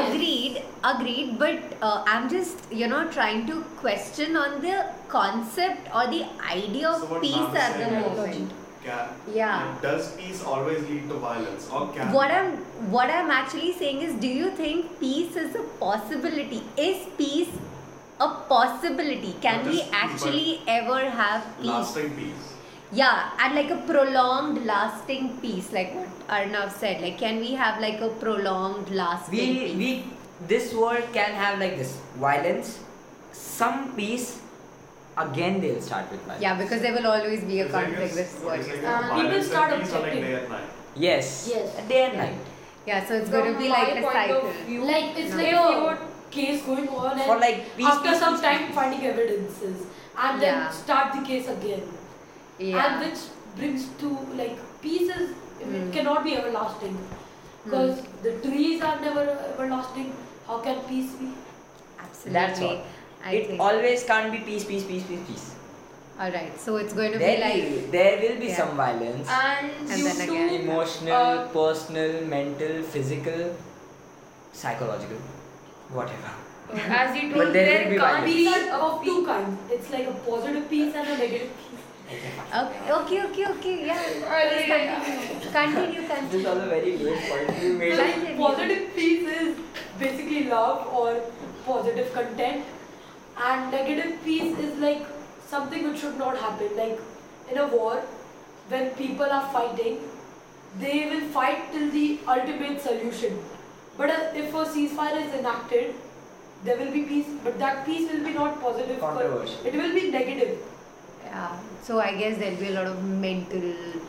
Agreed, 0.00 0.62
agreed. 0.84 1.38
But 1.38 1.62
uh, 1.80 2.04
I'm 2.06 2.28
just 2.28 2.58
you 2.70 2.88
know 2.88 3.08
trying 3.10 3.46
to 3.46 3.62
question 3.82 4.36
on 4.36 4.60
the 4.60 4.84
concept 5.08 5.88
or 5.94 6.06
the 6.08 6.26
idea 6.54 6.90
of 6.90 7.00
So 7.08 7.20
peace 7.20 7.36
Ma'am 7.36 7.56
at 7.56 7.78
the 7.78 7.84
said 7.84 8.02
moment. 8.02 8.52
Can, 8.84 9.08
Yeah. 9.34 9.78
does 9.80 10.12
peace 10.18 10.42
always 10.42 10.86
lead 10.90 11.08
to 11.08 11.14
violence, 11.24 11.70
or 11.70 11.88
can? 11.94 12.12
What 12.12 12.30
I'm 12.30 12.52
what 12.98 13.10
I'm 13.16 13.30
actually 13.30 13.72
saying 13.80 14.02
is, 14.02 14.14
do 14.26 14.28
you 14.28 14.50
think 14.60 15.00
peace 15.00 15.36
is 15.36 15.54
a 15.54 15.64
possibility? 15.82 16.62
Is 16.76 17.02
peace 17.16 17.48
a 18.20 18.28
possibility? 18.54 19.34
Can 19.40 19.66
we 19.66 19.82
actually 20.04 20.62
ever 20.68 21.00
have 21.08 21.50
peace? 21.58 21.66
lasting 21.74 22.16
peace? 22.16 22.48
Yeah, 22.92 23.30
and 23.38 23.54
like 23.54 23.70
a 23.70 23.76
prolonged, 23.90 24.64
lasting 24.66 25.36
peace, 25.42 25.72
like 25.72 25.94
what 25.94 26.19
Arnav 26.30 26.72
said. 26.72 27.00
Like, 27.02 27.18
can 27.18 27.40
we 27.40 27.54
have 27.54 27.80
like 27.80 28.00
a 28.00 28.08
prolonged, 28.08 28.90
last? 28.90 29.30
We 29.30 29.38
peace? 29.38 29.76
we 29.76 30.04
this 30.48 30.72
world 30.74 31.04
can 31.12 31.32
have 31.34 31.58
like 31.58 31.76
this 31.78 31.96
violence, 32.26 32.78
some 33.32 33.94
peace. 33.96 34.40
Again, 35.16 35.60
they'll 35.60 35.80
start 35.82 36.10
with 36.10 36.20
violence. 36.22 36.42
yeah, 36.42 36.54
because 36.58 36.80
there 36.82 36.92
will 36.94 37.06
always 37.06 37.42
be 37.44 37.60
a 37.60 37.64
It's 37.64 37.72
conflict. 37.74 38.00
it's- 38.00 38.14
This 38.16 38.36
is 38.36 38.44
what 38.44 38.58
it's 38.60 38.68
you're 38.68 38.76
like 38.76 39.00
saying. 39.00 39.10
Uh, 39.10 39.22
people 39.22 39.42
start 39.48 39.80
peace 39.80 39.92
are 39.92 40.00
like 40.00 40.12
objecting. 40.12 40.22
day 40.22 40.34
and 40.40 40.48
night. 40.48 40.68
Yes. 41.06 41.50
Yes. 41.54 41.74
Day 41.88 42.02
and 42.04 42.14
Yeah. 42.14 42.22
night. 42.24 42.38
Yeah, 42.86 43.04
so 43.08 43.14
it's 43.14 43.28
From 43.28 43.40
going 43.40 43.52
to 43.54 43.58
be 43.60 43.68
like 43.68 43.96
a 43.96 44.02
cycle. 44.12 44.52
view, 44.68 44.84
Like 44.92 45.18
it's 45.22 45.34
No. 45.34 45.42
like 45.42 45.52
a 45.52 46.00
you 46.00 46.08
case 46.30 46.62
going 46.62 46.88
on 46.88 47.12
and 47.18 47.22
For 47.22 47.36
like 47.38 47.76
peace, 47.76 47.86
after 47.86 48.08
peace, 48.10 48.18
some 48.20 48.34
peace, 48.34 48.42
time 48.46 48.66
peace. 48.66 48.74
finding 48.78 49.04
evidences 49.10 49.86
and 50.16 50.40
then 50.40 50.72
start 50.72 51.12
the 51.18 51.22
case 51.26 51.48
again. 51.48 51.82
Yeah. 52.58 52.86
And 52.86 53.04
which 53.04 53.18
brings 53.56 53.88
to 54.04 54.08
like 54.40 54.56
peace 54.80 55.10
is 55.16 55.30
Mm. 55.60 55.88
it 55.88 55.92
cannot 55.92 56.24
be 56.24 56.36
everlasting. 56.36 56.98
Because 57.64 58.00
the 58.22 58.32
trees 58.44 58.80
are 58.82 58.98
never 59.00 59.22
everlasting. 59.52 60.12
How 60.46 60.58
can 60.60 60.80
peace 60.88 61.12
be? 61.14 61.28
Absolutely. 61.98 62.32
That's 62.32 62.60
all. 62.60 62.82
I 63.24 63.32
it 63.34 63.46
think. 63.48 63.60
always 63.60 64.04
can't 64.04 64.32
be 64.32 64.38
peace, 64.38 64.64
peace, 64.64 64.84
peace, 64.84 65.02
peace, 65.04 65.20
peace. 65.28 65.54
All 66.18 66.30
right. 66.30 66.58
So 66.60 66.76
it's 66.76 66.92
going 66.94 67.12
to 67.12 67.18
There 67.18 67.36
be 67.36 67.42
like. 67.42 67.62
will, 67.64 67.90
there 67.92 68.16
will 68.22 68.38
be 68.40 68.46
Yeah. 68.46 68.56
some 68.56 68.76
violence. 68.76 69.28
and, 69.28 69.70
And 69.70 69.88
due 69.88 70.04
then 70.08 70.20
again- 70.28 70.60
Emotional, 70.62 71.12
uh, 71.14 71.48
personal, 71.48 72.20
mental, 72.26 72.82
physical, 72.82 73.54
psychological, 74.52 75.16
whatever. 75.90 76.30
as 76.72 77.16
you 77.16 77.30
But 77.32 77.36
told, 77.44 77.54
there 77.54 77.66
there 77.66 77.90
be 77.90 77.96
can't 77.98 78.00
violence. 78.00 78.24
be 78.24 78.44
Peace 78.44 78.56
a 78.68 78.72
are 78.72 78.80
of 78.80 79.04
two 79.04 79.26
kinds. 79.26 79.58
It's 79.70 79.90
like 79.90 80.06
a 80.08 80.12
positive 80.30 80.68
peace 80.70 80.94
and 80.94 81.08
a 81.08 81.16
negative 81.18 81.50
peace. 81.58 81.69
Okay, 82.10 82.90
okay, 82.92 83.18
okay, 83.24 83.46
okay. 83.54 83.86
Yeah. 83.86 84.02
Yeah. 84.20 85.00
Continue, 85.52 86.00
This 86.00 86.08
continue. 86.10 86.46
was 86.48 86.58
a 86.64 86.66
very 86.66 86.96
late 86.98 87.20
point 87.30 87.62
you 87.62 87.72
made. 87.74 87.96
So 87.96 88.04
Continue. 88.04 88.36
positive 88.36 88.94
peace 88.96 89.28
is 89.28 89.56
basically 89.98 90.44
love 90.48 90.88
or 90.92 91.20
positive 91.66 92.12
content, 92.12 92.64
and 93.50 93.70
negative 93.70 94.18
peace 94.24 94.58
is 94.58 94.76
like 94.78 95.06
something 95.46 95.88
which 95.88 96.00
should 96.00 96.18
not 96.18 96.36
happen. 96.36 96.76
Like 96.76 96.98
in 97.50 97.58
a 97.58 97.68
war, 97.68 98.02
when 98.68 98.90
people 99.02 99.30
are 99.38 99.46
fighting, 99.52 99.98
they 100.80 100.96
will 101.10 101.28
fight 101.38 101.70
till 101.72 101.90
the 101.90 102.18
ultimate 102.26 102.80
solution. 102.80 103.38
But 103.96 104.10
uh, 104.10 104.32
if 104.34 104.52
a 104.54 104.64
ceasefire 104.74 105.24
is 105.28 105.32
enacted, 105.34 105.94
there 106.64 106.76
will 106.76 106.90
be 106.92 107.02
peace, 107.04 107.26
but 107.44 107.58
that 107.60 107.86
peace 107.86 108.10
will 108.10 108.24
be 108.24 108.32
not 108.34 108.60
positive. 108.60 108.98
but 109.00 109.14
Controversial. 109.14 109.64
It 109.66 109.74
will 109.74 109.94
be 109.94 110.10
negative. 110.10 110.58
Yeah. 111.30 111.56
So 111.82 112.00
I 112.00 112.14
guess 112.16 112.38
there'll 112.38 112.56
be 112.60 112.68
a 112.68 112.72
lot 112.72 112.86
of 112.86 113.02
mental 113.04 113.60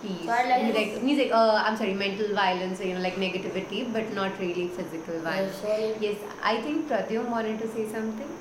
peace. 0.01 0.25
So 0.25 0.31
I'd 0.31 0.49
like 0.49 0.63
Means 0.63 0.75
to- 0.75 0.81
like, 0.81 1.03
means 1.03 1.19
like 1.19 1.31
uh, 1.31 1.63
I'm 1.65 1.77
sorry, 1.77 1.93
mental 1.93 2.33
violence, 2.33 2.81
you 2.83 2.95
know, 2.95 3.01
like 3.01 3.15
negativity, 3.15 3.81
but 3.93 4.13
not 4.13 4.39
really 4.39 4.67
physical 4.69 5.19
violence. 5.19 5.55
sorry. 5.57 5.93
Yes, 5.99 6.17
I 6.41 6.61
think 6.61 6.87
Pradyum 6.89 7.29
wanted 7.29 7.59
to 7.59 7.67
say 7.67 7.87
something. 7.91 8.31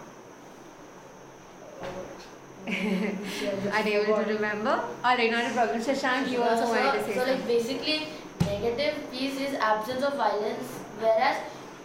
Unable 2.71 4.17
to 4.17 4.33
remember? 4.33 4.85
Alright, 5.05 5.31
not 5.31 5.45
a 5.45 5.55
problem. 5.55 5.81
Shashank, 5.81 6.31
you 6.31 6.43
also 6.43 6.65
so, 6.67 6.71
wanted 6.71 6.99
to 6.99 7.05
say 7.05 7.15
so 7.15 7.25
like 7.25 7.47
basically 7.47 8.09
negative 8.41 8.95
peace 9.11 9.41
is 9.41 9.55
absence 9.55 10.03
of 10.03 10.15
violence 10.15 10.69
whereas 11.01 11.39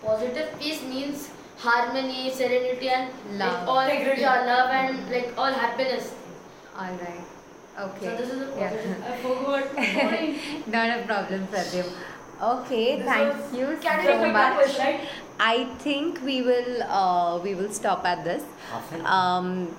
positive 0.04 0.60
peace 0.60 0.84
means 0.84 1.30
harmony 1.58 2.30
serenity 2.30 2.90
and 2.90 3.10
Love. 3.40 3.68
like 3.68 3.68
all 3.68 3.88
yeah, 3.88 4.46
love 4.46 4.70
and 4.70 5.10
like 5.10 5.34
all 5.38 5.52
happiness 5.52 6.14
Alright. 6.78 7.22
Okay. 7.80 8.06
so 8.06 8.16
this 8.18 8.30
is 8.32 8.42
a 8.42 8.60
Yeah. 8.60 8.74
I 9.08 9.18
forgot. 9.24 10.68
Not 10.76 11.00
a 11.00 11.04
problem, 11.06 11.48
Pradyum. 11.48 11.90
Okay, 12.42 12.98
This 12.98 13.06
thank 13.06 13.54
you 13.54 13.78
so 13.82 13.90
I 13.90 14.32
much. 14.32 14.54
question, 14.56 14.86
right? 14.86 15.10
I 15.40 15.66
think 15.80 16.22
we 16.24 16.42
will 16.42 16.84
uh, 16.84 17.40
we 17.40 17.56
will 17.56 17.72
stop 17.72 18.06
at 18.06 18.24
this. 18.26 18.44
Often. 18.74 19.06
Um, 19.06 19.76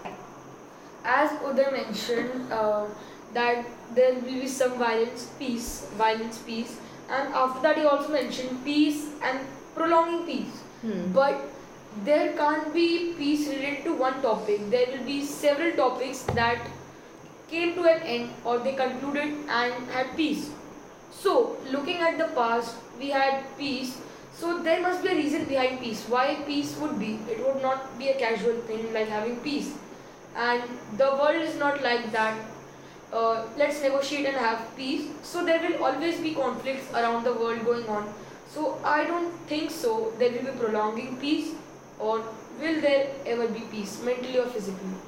as 1.04 1.30
Uday 1.48 1.70
mentioned, 1.72 2.50
uh, 2.52 2.86
that 3.34 3.66
there 3.94 4.14
will 4.14 4.22
be 4.22 4.46
some 4.48 4.78
violence, 4.78 5.28
peace, 5.38 5.68
violence, 5.98 6.38
peace, 6.38 6.78
and 7.10 7.34
after 7.34 7.60
that 7.68 7.76
he 7.78 7.84
also 7.84 8.08
mentioned 8.12 8.64
peace 8.64 9.04
and 9.22 9.40
prolonging 9.74 10.24
peace. 10.30 10.56
hmm. 10.80 11.12
But 11.12 11.44
there 12.04 12.32
can't 12.40 12.72
be 12.72 13.14
peace 13.18 13.46
related 13.48 13.84
to 13.84 13.94
one 14.06 14.20
topic. 14.22 14.70
There 14.70 14.86
will 14.96 15.04
be 15.04 15.22
several 15.24 15.72
topics 15.76 16.22
that 16.40 16.66
came 17.48 17.74
to 17.74 17.84
an 17.84 18.02
end 18.02 18.30
or 18.44 18.58
they 18.58 18.74
concluded 18.74 19.34
and 19.48 19.90
had 19.90 20.16
peace. 20.16 20.50
So, 21.10 21.56
looking 21.70 21.98
at 21.98 22.18
the 22.18 22.28
past, 22.34 22.76
we 22.98 23.10
had 23.10 23.44
peace. 23.56 23.96
So, 24.34 24.62
there 24.62 24.82
must 24.82 25.02
be 25.02 25.08
a 25.08 25.14
reason 25.14 25.44
behind 25.44 25.80
peace. 25.80 26.04
Why 26.08 26.36
peace 26.46 26.76
would 26.78 26.98
be? 26.98 27.18
It 27.30 27.44
would 27.46 27.62
not 27.62 27.98
be 27.98 28.08
a 28.08 28.18
casual 28.18 28.60
thing 28.62 28.92
like 28.92 29.08
having 29.08 29.36
peace. 29.38 29.72
And 30.36 30.62
the 30.98 31.10
world 31.12 31.36
is 31.36 31.56
not 31.56 31.82
like 31.82 32.12
that. 32.12 32.36
Uh, 33.12 33.46
let's 33.56 33.80
negotiate 33.80 34.26
and 34.26 34.36
have 34.36 34.76
peace. 34.76 35.08
So, 35.22 35.44
there 35.44 35.60
will 35.60 35.82
always 35.84 36.20
be 36.20 36.34
conflicts 36.34 36.92
around 36.92 37.24
the 37.24 37.32
world 37.32 37.64
going 37.64 37.88
on. 37.88 38.12
So, 38.48 38.78
I 38.84 39.04
don't 39.04 39.32
think 39.48 39.70
so. 39.70 40.12
There 40.18 40.30
will 40.32 40.52
be 40.52 40.58
prolonging 40.58 41.16
peace, 41.16 41.54
or 41.98 42.22
will 42.60 42.80
there 42.80 43.08
ever 43.24 43.48
be 43.48 43.60
peace, 43.60 44.02
mentally 44.02 44.38
or 44.38 44.46
physically? 44.46 45.05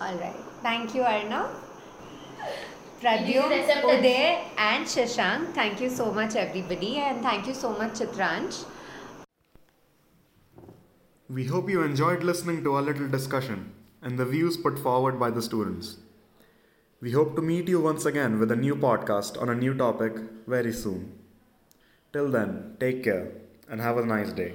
All 0.00 0.14
right. 0.16 0.36
Thank 0.62 0.94
you, 0.94 1.02
Arnav. 1.02 1.50
It 2.38 3.02
Pradyum. 3.02 3.50
Uday, 3.82 4.44
and 4.56 4.86
Shashank. 4.86 5.52
Thank 5.54 5.80
you 5.80 5.90
so 5.90 6.10
much, 6.12 6.36
everybody, 6.36 6.96
and 6.96 7.22
thank 7.22 7.46
you 7.46 7.54
so 7.54 7.72
much, 7.72 7.92
Chitransh. 8.00 8.64
We 11.28 11.44
hope 11.44 11.68
you 11.68 11.82
enjoyed 11.82 12.22
listening 12.22 12.64
to 12.64 12.74
our 12.74 12.82
little 12.82 13.08
discussion 13.08 13.72
and 14.02 14.18
the 14.18 14.24
views 14.24 14.56
put 14.56 14.78
forward 14.78 15.20
by 15.20 15.30
the 15.30 15.42
students. 15.42 15.98
We 17.02 17.12
hope 17.12 17.36
to 17.36 17.42
meet 17.42 17.68
you 17.68 17.80
once 17.80 18.06
again 18.06 18.38
with 18.38 18.50
a 18.50 18.56
new 18.56 18.74
podcast 18.74 19.40
on 19.40 19.48
a 19.50 19.54
new 19.54 19.74
topic 19.74 20.16
very 20.46 20.72
soon. 20.72 21.12
Till 22.12 22.30
then, 22.30 22.76
take 22.80 23.04
care 23.04 23.32
and 23.68 23.80
have 23.80 23.98
a 23.98 24.04
nice 24.04 24.32
day. 24.32 24.54